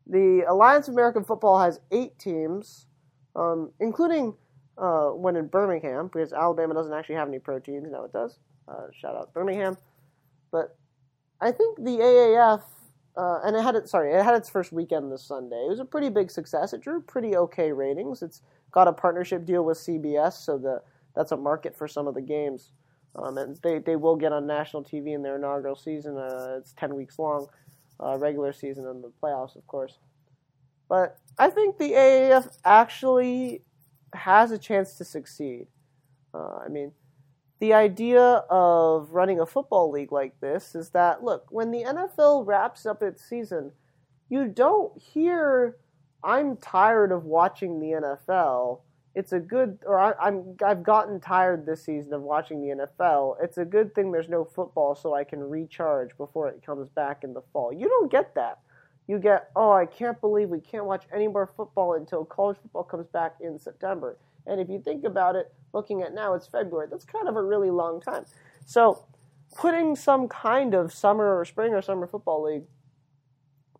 the 0.06 0.44
Alliance 0.48 0.88
of 0.88 0.94
American 0.94 1.24
Football 1.24 1.58
has 1.60 1.80
eight 1.90 2.18
teams, 2.18 2.86
um, 3.34 3.72
including 3.80 4.34
uh, 4.78 5.08
one 5.08 5.36
in 5.36 5.46
Birmingham, 5.48 6.06
because 6.06 6.32
Alabama 6.32 6.74
doesn't 6.74 6.92
actually 6.92 7.16
have 7.16 7.28
any 7.28 7.38
pro 7.38 7.58
teams. 7.58 7.90
Now 7.90 8.04
it 8.04 8.12
does. 8.12 8.38
Uh, 8.68 8.86
shout 8.92 9.16
out 9.16 9.32
Birmingham. 9.32 9.76
But 10.50 10.76
I 11.40 11.52
think 11.52 11.78
the 11.78 11.98
AAF, 11.98 12.62
uh, 13.16 13.40
and 13.44 13.56
it 13.56 13.62
had 13.62 13.74
it. 13.74 13.88
Sorry, 13.88 14.12
it 14.12 14.24
had 14.24 14.34
its 14.34 14.48
first 14.48 14.72
weekend 14.72 15.12
this 15.12 15.22
Sunday. 15.22 15.64
It 15.66 15.70
was 15.70 15.80
a 15.80 15.84
pretty 15.84 16.08
big 16.08 16.30
success. 16.30 16.72
It 16.72 16.80
drew 16.80 17.00
pretty 17.00 17.36
okay 17.36 17.72
ratings. 17.72 18.22
It's 18.22 18.42
got 18.70 18.88
a 18.88 18.92
partnership 18.92 19.44
deal 19.44 19.64
with 19.64 19.78
CBS, 19.78 20.34
so 20.34 20.58
the 20.58 20.82
that's 21.14 21.32
a 21.32 21.36
market 21.36 21.76
for 21.76 21.88
some 21.88 22.06
of 22.06 22.14
the 22.14 22.20
games. 22.20 22.72
Um, 23.16 23.38
and 23.38 23.56
they, 23.62 23.78
they 23.78 23.96
will 23.96 24.16
get 24.16 24.32
on 24.32 24.46
national 24.46 24.84
TV 24.84 25.14
in 25.14 25.22
their 25.22 25.36
inaugural 25.36 25.74
season. 25.74 26.18
Uh, 26.18 26.56
it's 26.58 26.72
10 26.74 26.94
weeks 26.94 27.18
long, 27.18 27.46
uh, 27.98 28.18
regular 28.18 28.52
season 28.52 28.86
and 28.86 29.02
the 29.02 29.10
playoffs, 29.22 29.56
of 29.56 29.66
course. 29.66 29.98
But 30.88 31.18
I 31.38 31.48
think 31.48 31.78
the 31.78 31.92
AAF 31.92 32.58
actually 32.64 33.62
has 34.12 34.50
a 34.52 34.58
chance 34.58 34.94
to 34.98 35.04
succeed. 35.04 35.66
Uh, 36.34 36.58
I 36.64 36.68
mean, 36.68 36.92
the 37.58 37.72
idea 37.72 38.22
of 38.50 39.10
running 39.10 39.40
a 39.40 39.46
football 39.46 39.90
league 39.90 40.12
like 40.12 40.38
this 40.40 40.74
is 40.74 40.90
that, 40.90 41.22
look, 41.22 41.46
when 41.50 41.70
the 41.70 41.84
NFL 41.84 42.46
wraps 42.46 42.86
up 42.86 43.02
its 43.02 43.24
season, 43.24 43.72
you 44.28 44.46
don't 44.46 44.96
hear, 45.00 45.76
I'm 46.22 46.56
tired 46.56 47.12
of 47.12 47.24
watching 47.24 47.80
the 47.80 47.86
NFL 47.86 48.80
it's 49.16 49.32
a 49.32 49.40
good 49.40 49.78
or 49.86 49.98
I, 49.98 50.28
am 50.28 50.56
I've 50.64 50.82
gotten 50.82 51.18
tired 51.18 51.64
this 51.64 51.82
season 51.82 52.12
of 52.12 52.20
watching 52.20 52.60
the 52.60 52.84
NFL. 52.84 53.36
It's 53.42 53.56
a 53.56 53.64
good 53.64 53.94
thing 53.94 54.12
there's 54.12 54.28
no 54.28 54.44
football 54.44 54.94
so 54.94 55.14
I 55.14 55.24
can 55.24 55.40
recharge 55.40 56.14
before 56.18 56.48
it 56.48 56.62
comes 56.64 56.90
back 56.90 57.24
in 57.24 57.32
the 57.32 57.40
fall. 57.50 57.72
You 57.72 57.88
don't 57.88 58.12
get 58.12 58.34
that. 58.34 58.58
You 59.08 59.18
get 59.18 59.50
oh 59.56 59.72
I 59.72 59.86
can't 59.86 60.20
believe 60.20 60.50
we 60.50 60.60
can't 60.60 60.84
watch 60.84 61.04
any 61.14 61.28
more 61.28 61.50
football 61.56 61.94
until 61.94 62.26
college 62.26 62.58
football 62.60 62.84
comes 62.84 63.06
back 63.06 63.36
in 63.40 63.58
September. 63.58 64.18
And 64.46 64.60
if 64.60 64.68
you 64.68 64.80
think 64.80 65.04
about 65.04 65.36
it, 65.36 65.52
looking 65.72 66.02
at 66.02 66.14
now 66.14 66.34
it's 66.34 66.46
February. 66.46 66.88
That's 66.90 67.04
kind 67.04 67.28
of 67.28 67.36
a 67.36 67.42
really 67.42 67.70
long 67.70 68.00
time. 68.00 68.24
So 68.64 69.04
putting 69.56 69.96
some 69.96 70.28
kind 70.28 70.74
of 70.74 70.92
summer 70.92 71.38
or 71.38 71.44
spring 71.44 71.72
or 71.72 71.82
summer 71.82 72.06
football 72.06 72.42
league, 72.44 72.64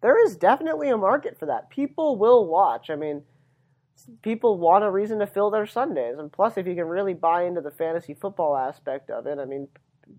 there 0.03 0.25
is 0.25 0.37
definitely 0.37 0.91
a 0.91 0.97
market 0.97 1.39
for 1.39 1.47
that. 1.47 1.71
People 1.71 2.17
will 2.17 2.47
watch. 2.47 2.91
I 2.91 2.97
mean 2.97 3.23
people 4.23 4.59
want 4.59 4.85
a 4.85 4.91
reason 4.91 5.19
to 5.19 5.27
fill 5.27 5.51
their 5.51 5.67
Sundays. 5.67 6.19
And 6.19 6.31
plus, 6.31 6.57
if 6.57 6.67
you 6.67 6.75
can 6.75 6.87
really 6.87 7.15
buy 7.15 7.45
into 7.45 7.61
the 7.61 7.71
fantasy 7.71 8.15
football 8.15 8.57
aspect 8.57 9.11
of 9.11 9.27
it, 9.27 9.39
I 9.39 9.45
mean, 9.45 9.69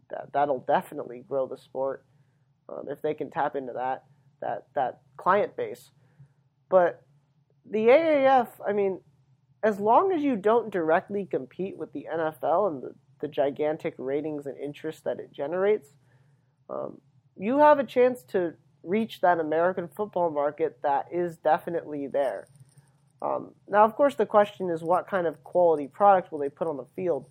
that, 0.10 0.32
that'll 0.34 0.66
definitely 0.68 1.24
grow 1.28 1.48
the 1.48 1.58
sport 1.58 2.04
um, 2.70 2.86
if 2.90 3.02
they 3.02 3.14
can 3.14 3.30
tap 3.30 3.56
into 3.56 3.74
that 3.74 4.04
that 4.42 4.68
that 4.76 5.00
client 5.16 5.56
base. 5.56 5.92
But 6.70 7.02
the 7.70 7.88
AAF, 7.88 8.48
I 8.68 8.74
mean, 8.74 9.00
as 9.63 9.80
long 9.80 10.12
as 10.12 10.22
you 10.22 10.36
don't 10.36 10.72
directly 10.72 11.26
compete 11.26 11.78
with 11.78 11.91
the 11.93 12.08
NFL 12.12 12.72
and 12.72 12.84
the, 12.84 12.93
the 13.22 13.28
gigantic 13.28 13.96
ratings 13.98 14.46
and 14.46 14.58
interest 14.58 15.04
that 15.04 15.20
it 15.20 15.32
generates, 15.32 15.89
um, 16.70 17.00
you 17.36 17.60
have 17.60 17.80
a 17.80 17.84
chance 17.84 18.24
to 18.24 18.54
reach 18.84 19.22
that 19.22 19.39
American 19.39 19.88
football 19.88 20.30
market 20.30 20.80
that 20.84 21.08
is 21.12 21.38
definitely 21.38 22.08
there. 22.08 22.48
Um, 23.22 23.54
now, 23.67 23.84
of 23.84 23.96
course, 23.96 24.15
the 24.15 24.26
question 24.26 24.70
is 24.70 24.84
what 24.84 25.08
kind 25.08 25.26
of 25.26 25.43
quality 25.43 25.88
product 25.88 26.32
will 26.32 26.39
they 26.39 26.50
put 26.50 26.67
on 26.67 26.78
the 26.78 26.86
field? 26.96 27.28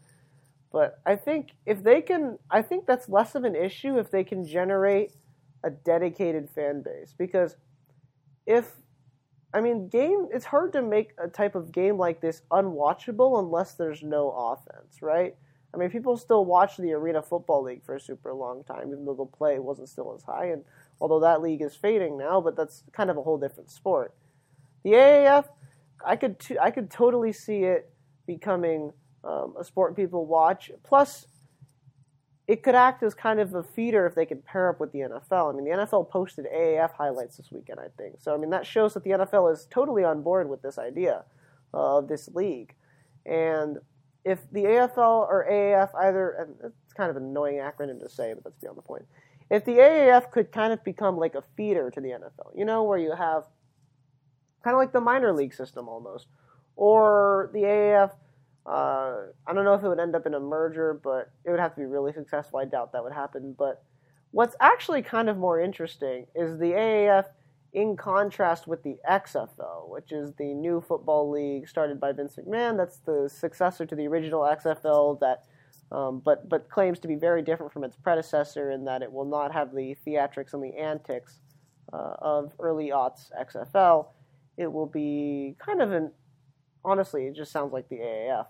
But 0.72 1.00
I 1.06 1.16
think 1.16 1.50
if 1.64 1.82
they 1.82 2.02
can, 2.02 2.38
I 2.50 2.62
think 2.62 2.86
that's 2.86 3.08
less 3.08 3.34
of 3.34 3.44
an 3.44 3.54
issue 3.54 3.98
if 3.98 4.10
they 4.10 4.24
can 4.24 4.44
generate 4.44 5.12
a 5.62 5.70
dedicated 5.70 6.50
fan 6.50 6.82
base. 6.82 7.14
Because 7.16 7.56
if, 8.46 8.72
I 9.54 9.60
mean, 9.60 9.88
game, 9.88 10.28
it's 10.32 10.44
hard 10.44 10.72
to 10.72 10.82
make 10.82 11.12
a 11.18 11.28
type 11.28 11.54
of 11.54 11.72
game 11.72 11.96
like 11.96 12.20
this 12.20 12.42
unwatchable 12.50 13.38
unless 13.38 13.74
there's 13.74 14.02
no 14.02 14.30
offense, 14.30 15.00
right? 15.00 15.34
I 15.72 15.78
mean, 15.78 15.90
people 15.90 16.16
still 16.16 16.44
watch 16.44 16.76
the 16.76 16.92
Arena 16.92 17.22
Football 17.22 17.62
League 17.62 17.84
for 17.84 17.96
a 17.96 18.00
super 18.00 18.32
long 18.32 18.64
time, 18.64 18.88
even 18.88 19.04
though 19.04 19.14
the 19.14 19.26
play 19.26 19.58
wasn't 19.58 19.88
still 19.88 20.14
as 20.16 20.22
high. 20.22 20.46
And 20.46 20.64
although 21.00 21.20
that 21.20 21.42
league 21.42 21.62
is 21.62 21.74
fading 21.74 22.16
now, 22.16 22.40
but 22.40 22.56
that's 22.56 22.82
kind 22.92 23.10
of 23.10 23.16
a 23.16 23.22
whole 23.22 23.38
different 23.38 23.70
sport. 23.70 24.14
The 24.84 24.92
AAF, 24.92 25.46
I 26.04 26.16
could 26.16 26.38
t- 26.38 26.58
I 26.58 26.70
could 26.70 26.90
totally 26.90 27.32
see 27.32 27.64
it 27.64 27.90
becoming 28.26 28.92
um, 29.24 29.54
a 29.58 29.64
sport 29.64 29.96
people 29.96 30.26
watch. 30.26 30.70
Plus, 30.82 31.26
it 32.48 32.62
could 32.62 32.74
act 32.74 33.02
as 33.02 33.14
kind 33.14 33.40
of 33.40 33.54
a 33.54 33.62
feeder 33.62 34.06
if 34.06 34.14
they 34.14 34.24
could 34.24 34.44
pair 34.44 34.68
up 34.68 34.78
with 34.78 34.92
the 34.92 35.00
NFL. 35.00 35.52
I 35.52 35.56
mean, 35.56 35.64
the 35.64 35.84
NFL 35.84 36.08
posted 36.10 36.46
AAF 36.46 36.92
highlights 36.92 37.36
this 37.36 37.50
weekend, 37.50 37.80
I 37.80 37.88
think. 37.98 38.16
So 38.20 38.34
I 38.34 38.36
mean, 38.36 38.50
that 38.50 38.66
shows 38.66 38.94
that 38.94 39.04
the 39.04 39.10
NFL 39.10 39.52
is 39.52 39.66
totally 39.70 40.04
on 40.04 40.22
board 40.22 40.48
with 40.48 40.62
this 40.62 40.78
idea 40.78 41.24
of 41.74 42.08
this 42.08 42.28
league. 42.34 42.74
And 43.24 43.78
if 44.24 44.40
the 44.52 44.64
AFL 44.64 45.28
or 45.28 45.46
AAF 45.50 45.90
either, 45.94 46.48
it's 46.64 46.92
kind 46.92 47.10
of 47.10 47.16
an 47.16 47.24
annoying 47.24 47.56
acronym 47.56 48.00
to 48.00 48.08
say, 48.08 48.32
but 48.34 48.44
that's 48.44 48.58
beyond 48.58 48.78
the 48.78 48.82
point. 48.82 49.06
If 49.50 49.64
the 49.64 49.72
AAF 49.72 50.30
could 50.30 50.52
kind 50.52 50.72
of 50.72 50.82
become 50.84 51.16
like 51.16 51.34
a 51.34 51.42
feeder 51.56 51.90
to 51.90 52.00
the 52.00 52.08
NFL, 52.08 52.56
you 52.56 52.64
know, 52.64 52.84
where 52.84 52.98
you 52.98 53.14
have 53.14 53.44
kind 54.62 54.74
of 54.74 54.78
like 54.78 54.92
the 54.92 55.00
minor 55.00 55.32
league 55.32 55.54
system 55.54 55.88
almost, 55.88 56.26
or 56.76 57.50
the 57.52 57.60
AAF. 57.60 58.12
Uh, 58.66 59.26
I 59.46 59.52
don't 59.54 59.64
know 59.64 59.74
if 59.74 59.82
it 59.82 59.88
would 59.88 60.00
end 60.00 60.16
up 60.16 60.26
in 60.26 60.34
a 60.34 60.40
merger, 60.40 61.00
but 61.02 61.30
it 61.44 61.50
would 61.50 61.60
have 61.60 61.74
to 61.74 61.80
be 61.80 61.86
really 61.86 62.12
successful. 62.12 62.58
I 62.58 62.64
doubt 62.64 62.92
that 62.92 63.02
would 63.02 63.12
happen. 63.12 63.54
But 63.56 63.82
what's 64.32 64.56
actually 64.60 65.02
kind 65.02 65.28
of 65.28 65.36
more 65.36 65.60
interesting 65.60 66.26
is 66.34 66.58
the 66.58 66.72
AAF 66.72 67.26
in 67.72 67.96
contrast 67.96 68.66
with 68.66 68.82
the 68.82 68.96
XFL, 69.08 69.88
which 69.88 70.10
is 70.10 70.32
the 70.38 70.54
new 70.54 70.80
football 70.80 71.30
league 71.30 71.68
started 71.68 72.00
by 72.00 72.12
Vince 72.12 72.36
McMahon. 72.36 72.76
That's 72.76 72.98
the 72.98 73.28
successor 73.32 73.86
to 73.86 73.94
the 73.94 74.06
original 74.06 74.40
XFL 74.40 75.20
that. 75.20 75.44
Um, 75.92 76.20
but 76.24 76.48
but 76.48 76.68
claims 76.68 76.98
to 76.98 77.06
be 77.06 77.14
very 77.14 77.42
different 77.42 77.72
from 77.72 77.84
its 77.84 77.94
predecessor 77.94 78.72
in 78.72 78.86
that 78.86 79.02
it 79.02 79.12
will 79.12 79.24
not 79.24 79.52
have 79.52 79.72
the 79.72 79.96
theatrics 80.04 80.52
and 80.52 80.60
the 80.60 80.76
antics 80.76 81.38
uh, 81.92 82.14
of 82.18 82.52
early 82.58 82.88
aughts 82.88 83.30
XFL 83.40 84.08
it 84.56 84.72
will 84.72 84.86
be 84.86 85.54
kind 85.58 85.82
of 85.82 85.92
an 85.92 86.10
honestly, 86.84 87.26
it 87.26 87.34
just 87.34 87.52
sounds 87.52 87.72
like 87.72 87.88
the 87.88 87.96
AAF. 87.96 88.46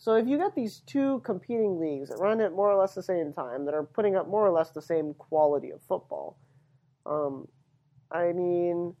So 0.00 0.14
if 0.14 0.26
you 0.26 0.38
get 0.38 0.54
these 0.54 0.80
two 0.86 1.20
competing 1.26 1.78
leagues 1.78 2.08
that 2.08 2.18
run 2.18 2.40
at 2.40 2.52
more 2.52 2.70
or 2.70 2.80
less 2.80 2.94
the 2.94 3.02
same 3.02 3.34
time, 3.34 3.66
that 3.66 3.74
are 3.74 3.82
putting 3.82 4.16
up 4.16 4.26
more 4.26 4.46
or 4.46 4.50
less 4.50 4.70
the 4.70 4.80
same 4.80 5.12
quality 5.12 5.70
of 5.72 5.82
football, 5.82 6.38
um, 7.04 7.46
I 8.10 8.32
mean, 8.32 8.94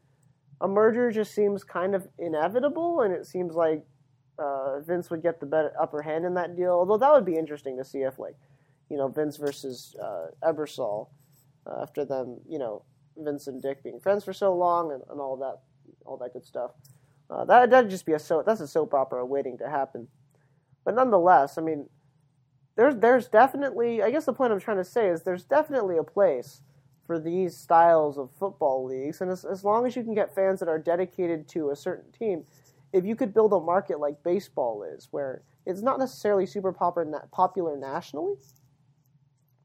a 0.60 0.68
merger 0.68 1.10
just 1.10 1.34
seems 1.34 1.64
kind 1.64 1.94
of 1.94 2.06
inevitable, 2.18 3.00
and 3.00 3.14
it 3.14 3.24
seems 3.24 3.54
like 3.54 3.82
uh, 4.38 4.80
Vince 4.80 5.08
would 5.08 5.22
get 5.22 5.40
the 5.40 5.46
better 5.46 5.72
upper 5.80 6.02
hand 6.02 6.26
in 6.26 6.34
that 6.34 6.54
deal. 6.54 6.72
Although 6.72 6.98
that 6.98 7.10
would 7.10 7.24
be 7.24 7.36
interesting 7.36 7.78
to 7.78 7.84
see 7.84 8.00
if, 8.00 8.18
like, 8.18 8.36
you 8.90 8.98
know, 8.98 9.08
Vince 9.08 9.38
versus 9.38 9.96
uh, 10.02 10.26
Ebersol, 10.44 11.08
uh, 11.66 11.80
after 11.80 12.04
them, 12.04 12.40
you 12.46 12.58
know, 12.58 12.82
Vince 13.16 13.46
and 13.46 13.62
Dick 13.62 13.82
being 13.82 14.00
friends 14.00 14.22
for 14.22 14.34
so 14.34 14.54
long 14.54 14.92
and, 14.92 15.02
and 15.08 15.18
all 15.18 15.38
that 15.38 15.60
all 16.04 16.18
that 16.18 16.34
good 16.34 16.44
stuff. 16.44 16.72
Uh, 17.30 17.46
that 17.46 17.70
that'd 17.70 17.90
just 17.90 18.04
be 18.04 18.12
a 18.12 18.18
so 18.18 18.42
that's 18.44 18.60
a 18.60 18.68
soap 18.68 18.92
opera 18.92 19.24
waiting 19.24 19.56
to 19.56 19.68
happen. 19.70 20.08
But 20.90 20.96
nonetheless, 20.96 21.56
I 21.56 21.60
mean, 21.60 21.88
there's 22.74 22.96
there's 22.96 23.28
definitely 23.28 24.02
I 24.02 24.10
guess 24.10 24.24
the 24.24 24.32
point 24.32 24.52
I'm 24.52 24.58
trying 24.58 24.78
to 24.78 24.84
say 24.84 25.06
is 25.06 25.22
there's 25.22 25.44
definitely 25.44 25.96
a 25.98 26.02
place 26.02 26.62
for 27.06 27.20
these 27.20 27.56
styles 27.56 28.18
of 28.18 28.28
football 28.32 28.84
leagues, 28.84 29.20
and 29.20 29.30
as, 29.30 29.44
as 29.44 29.62
long 29.62 29.86
as 29.86 29.94
you 29.94 30.02
can 30.02 30.14
get 30.14 30.34
fans 30.34 30.58
that 30.58 30.68
are 30.68 30.80
dedicated 30.80 31.46
to 31.50 31.70
a 31.70 31.76
certain 31.76 32.10
team, 32.10 32.42
if 32.92 33.04
you 33.04 33.14
could 33.14 33.32
build 33.32 33.52
a 33.52 33.60
market 33.60 34.00
like 34.00 34.24
baseball 34.24 34.82
is, 34.82 35.06
where 35.12 35.42
it's 35.64 35.80
not 35.80 36.00
necessarily 36.00 36.44
super 36.44 36.72
popular 36.72 37.28
popular 37.30 37.76
nationally, 37.76 38.34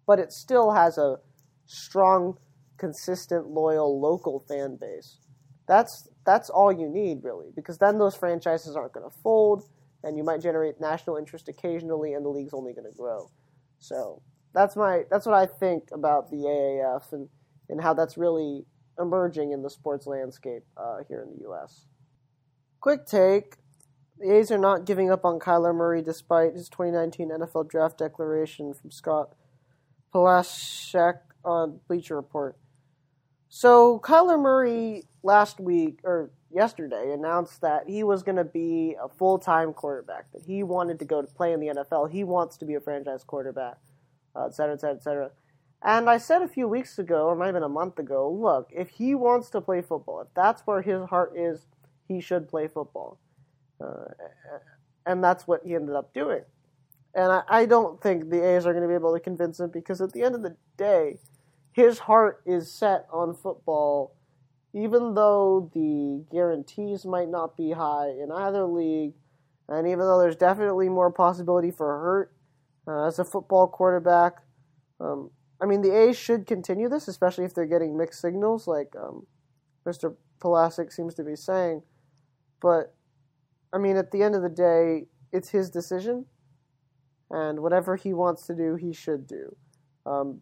but 0.05 0.19
it 0.19 0.31
still 0.31 0.73
has 0.73 0.99
a 0.99 1.17
strong, 1.65 2.37
consistent, 2.77 3.47
loyal 3.47 3.99
local 3.99 4.41
fan 4.47 4.75
base. 4.75 5.17
That's 5.67 6.07
that's 6.23 6.51
all 6.51 6.71
you 6.71 6.87
need 6.87 7.23
really, 7.23 7.47
because 7.55 7.79
then 7.79 7.97
those 7.97 8.15
franchises 8.15 8.75
aren't 8.75 8.93
going 8.93 9.09
to 9.09 9.17
fold, 9.23 9.67
and 10.05 10.17
you 10.17 10.23
might 10.23 10.39
generate 10.39 10.79
national 10.79 11.17
interest 11.17 11.49
occasionally, 11.49 12.13
and 12.13 12.23
the 12.23 12.29
league's 12.29 12.53
only 12.53 12.73
going 12.73 12.89
to 12.89 12.95
grow. 12.95 13.29
So 13.79 14.21
that's 14.53 14.75
my 14.75 15.03
that's 15.09 15.25
what 15.25 15.35
I 15.35 15.47
think 15.47 15.89
about 15.91 16.29
the 16.29 16.37
AAF 16.37 17.11
and 17.11 17.27
and 17.67 17.81
how 17.81 17.93
that's 17.93 18.15
really 18.15 18.65
emerging 18.99 19.51
in 19.51 19.63
the 19.63 19.69
sports 19.69 20.07
landscape 20.07 20.63
uh, 20.77 20.97
here 21.09 21.21
in 21.21 21.35
the 21.35 21.41
U.S. 21.41 21.87
Quick 22.79 23.05
take: 23.07 23.55
the 24.19 24.31
A's 24.37 24.51
are 24.51 24.59
not 24.59 24.85
giving 24.85 25.11
up 25.11 25.25
on 25.25 25.39
Kyler 25.39 25.75
Murray 25.75 26.03
despite 26.03 26.53
his 26.53 26.69
2019 26.69 27.31
NFL 27.31 27.67
draft 27.67 27.97
declaration 27.97 28.73
from 28.73 28.91
Scott 28.91 29.33
Polacek 30.13 31.17
on 31.43 31.79
Bleacher 31.87 32.15
Report. 32.15 32.57
So 33.49 33.99
Kyler 33.99 34.39
Murray 34.39 35.03
last 35.23 35.59
week 35.59 35.99
or 36.03 36.31
yesterday 36.51 37.11
announced 37.11 37.61
that 37.61 37.87
he 37.87 38.03
was 38.03 38.23
going 38.23 38.37
to 38.37 38.43
be 38.43 38.95
a 39.01 39.09
full 39.09 39.37
time 39.37 39.73
quarterback. 39.73 40.31
That 40.31 40.43
he 40.45 40.63
wanted 40.63 40.99
to 40.99 41.05
go 41.05 41.21
to 41.21 41.27
play 41.27 41.53
in 41.53 41.59
the 41.59 41.67
NFL. 41.67 42.11
He 42.11 42.23
wants 42.23 42.57
to 42.57 42.65
be 42.65 42.75
a 42.75 42.79
franchise 42.79 43.23
quarterback, 43.23 43.77
uh, 44.35 44.45
et 44.45 44.55
cetera, 44.55 44.73
et 44.73 44.81
cetera, 44.81 44.95
et 44.95 45.03
cetera. 45.03 45.31
And 45.83 46.09
I 46.09 46.17
said 46.17 46.41
a 46.41 46.47
few 46.47 46.67
weeks 46.67 46.97
ago, 46.97 47.27
or 47.27 47.35
might 47.35 47.47
have 47.47 47.55
been 47.55 47.63
a 47.63 47.69
month 47.69 47.99
ago, 47.99 48.31
look, 48.31 48.71
if 48.75 48.89
he 48.89 49.13
wants 49.13 49.49
to 49.51 49.61
play 49.61 49.81
football, 49.81 50.21
if 50.21 50.27
that's 50.33 50.61
where 50.65 50.81
his 50.81 51.07
heart 51.09 51.33
is, 51.37 51.67
he 52.07 52.19
should 52.19 52.47
play 52.47 52.67
football. 52.67 53.19
Uh, 53.79 54.05
and 55.05 55.23
that's 55.23 55.47
what 55.47 55.61
he 55.63 55.75
ended 55.75 55.95
up 55.95 56.13
doing. 56.13 56.41
And 57.13 57.31
I, 57.31 57.43
I 57.47 57.65
don't 57.65 58.01
think 58.01 58.29
the 58.29 58.43
A's 58.43 58.65
are 58.65 58.73
going 58.73 58.81
to 58.81 58.87
be 58.87 58.95
able 58.95 59.13
to 59.13 59.19
convince 59.19 59.59
him 59.59 59.69
because 59.69 60.01
at 60.01 60.11
the 60.11 60.23
end 60.23 60.33
of 60.33 60.41
the 60.41 60.55
day, 60.75 61.19
his 61.75 61.99
heart 61.99 62.41
is 62.45 62.71
set 62.71 63.05
on 63.11 63.33
football, 63.33 64.15
even 64.73 65.13
though 65.13 65.69
the 65.73 66.23
guarantees 66.31 67.05
might 67.05 67.27
not 67.27 67.57
be 67.57 67.71
high 67.71 68.11
in 68.11 68.31
either 68.31 68.63
league, 68.63 69.11
and 69.67 69.85
even 69.85 69.99
though 69.99 70.17
there's 70.17 70.37
definitely 70.37 70.87
more 70.87 71.11
possibility 71.11 71.71
for 71.71 71.87
hurt 71.99 72.33
uh, 72.87 73.05
as 73.07 73.19
a 73.19 73.25
football 73.25 73.67
quarterback. 73.67 74.37
Um, 75.01 75.31
I 75.61 75.65
mean, 75.65 75.81
the 75.81 75.91
A's 75.91 76.17
should 76.17 76.47
continue 76.47 76.87
this, 76.87 77.09
especially 77.09 77.43
if 77.43 77.53
they're 77.53 77.65
getting 77.65 77.97
mixed 77.97 78.21
signals, 78.21 78.67
like 78.67 78.95
um, 78.97 79.27
Mr. 79.85 80.15
Polacek 80.39 80.93
seems 80.93 81.13
to 81.15 81.25
be 81.25 81.35
saying. 81.35 81.81
But, 82.61 82.95
I 83.73 83.79
mean, 83.79 83.97
at 83.97 84.11
the 84.11 84.23
end 84.23 84.33
of 84.33 84.43
the 84.43 84.49
day, 84.49 85.07
it's 85.33 85.49
his 85.49 85.69
decision, 85.69 86.25
and 87.29 87.59
whatever 87.59 87.97
he 87.97 88.13
wants 88.13 88.47
to 88.47 88.55
do, 88.55 88.75
he 88.75 88.93
should 88.93 89.27
do. 89.27 89.57
Um, 90.05 90.39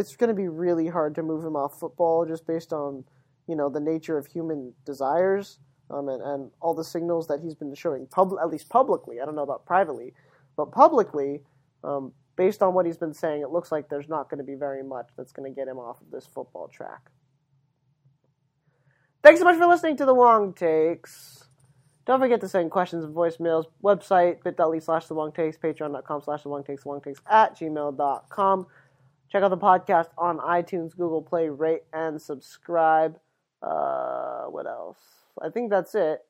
it's 0.00 0.16
going 0.16 0.28
to 0.28 0.34
be 0.34 0.48
really 0.48 0.88
hard 0.88 1.14
to 1.14 1.22
move 1.22 1.44
him 1.44 1.54
off 1.54 1.78
football 1.78 2.24
just 2.26 2.46
based 2.46 2.72
on 2.72 3.04
you 3.46 3.54
know 3.54 3.68
the 3.68 3.80
nature 3.80 4.16
of 4.16 4.26
human 4.26 4.72
desires 4.84 5.58
um, 5.90 6.08
and, 6.08 6.22
and 6.22 6.50
all 6.60 6.74
the 6.74 6.84
signals 6.84 7.26
that 7.28 7.40
he's 7.40 7.54
been 7.54 7.74
showing 7.74 8.06
pub- 8.06 8.38
at 8.40 8.48
least 8.48 8.68
publicly. 8.68 9.20
I 9.20 9.24
don't 9.24 9.34
know 9.34 9.42
about 9.42 9.66
privately, 9.66 10.14
but 10.56 10.72
publicly, 10.72 11.42
um, 11.84 12.12
based 12.36 12.62
on 12.62 12.74
what 12.74 12.86
he's 12.86 12.96
been 12.96 13.14
saying, 13.14 13.42
it 13.42 13.50
looks 13.50 13.70
like 13.70 13.88
there's 13.88 14.08
not 14.08 14.30
going 14.30 14.38
to 14.38 14.44
be 14.44 14.54
very 14.54 14.82
much 14.82 15.08
that's 15.16 15.32
going 15.32 15.52
to 15.52 15.54
get 15.54 15.68
him 15.68 15.78
off 15.78 16.00
of 16.00 16.10
this 16.10 16.26
football 16.26 16.68
track. 16.68 17.10
Thanks 19.22 19.40
so 19.40 19.44
much 19.44 19.58
for 19.58 19.66
listening 19.66 19.96
to 19.98 20.06
the 20.06 20.14
Wong 20.14 20.54
Takes. 20.54 21.44
Don't 22.06 22.20
forget 22.20 22.40
to 22.40 22.48
send 22.48 22.70
questions 22.70 23.04
and 23.04 23.14
voicemails. 23.14 23.66
Website 23.84 24.42
bit.ly 24.42 24.78
slash 24.78 25.06
the 25.06 25.14
Wong 25.14 25.32
Takes, 25.32 25.58
patreon.com 25.58 26.22
slash 26.22 26.42
the 26.42 26.48
Wong 26.48 26.64
Takes, 26.64 26.84
Wong 26.84 27.00
Takes 27.00 27.20
at 27.28 27.56
gmail.com. 27.58 28.66
Check 29.30 29.44
out 29.44 29.50
the 29.50 29.56
podcast 29.56 30.08
on 30.18 30.38
iTunes, 30.38 30.96
Google 30.96 31.22
Play, 31.22 31.48
rate 31.48 31.82
and 31.92 32.20
subscribe. 32.20 33.18
Uh, 33.62 34.44
what 34.46 34.66
else? 34.66 34.98
I 35.40 35.50
think 35.50 35.70
that's 35.70 35.94
it. 35.94 36.24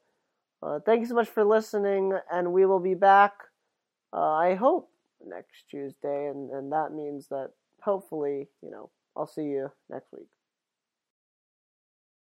Uh, 0.62 0.80
thank 0.80 1.00
you 1.00 1.06
so 1.06 1.14
much 1.14 1.28
for 1.28 1.42
listening, 1.42 2.12
and 2.30 2.52
we 2.52 2.66
will 2.66 2.78
be 2.78 2.94
back, 2.94 3.32
uh, 4.12 4.34
I 4.34 4.54
hope, 4.54 4.90
next 5.26 5.64
Tuesday, 5.70 6.26
and, 6.26 6.50
and 6.50 6.70
that 6.72 6.92
means 6.92 7.28
that 7.28 7.52
hopefully, 7.82 8.48
you 8.62 8.70
know, 8.70 8.90
I'll 9.16 9.26
see 9.26 9.44
you 9.44 9.70
next 9.88 10.12
week. 10.12 10.28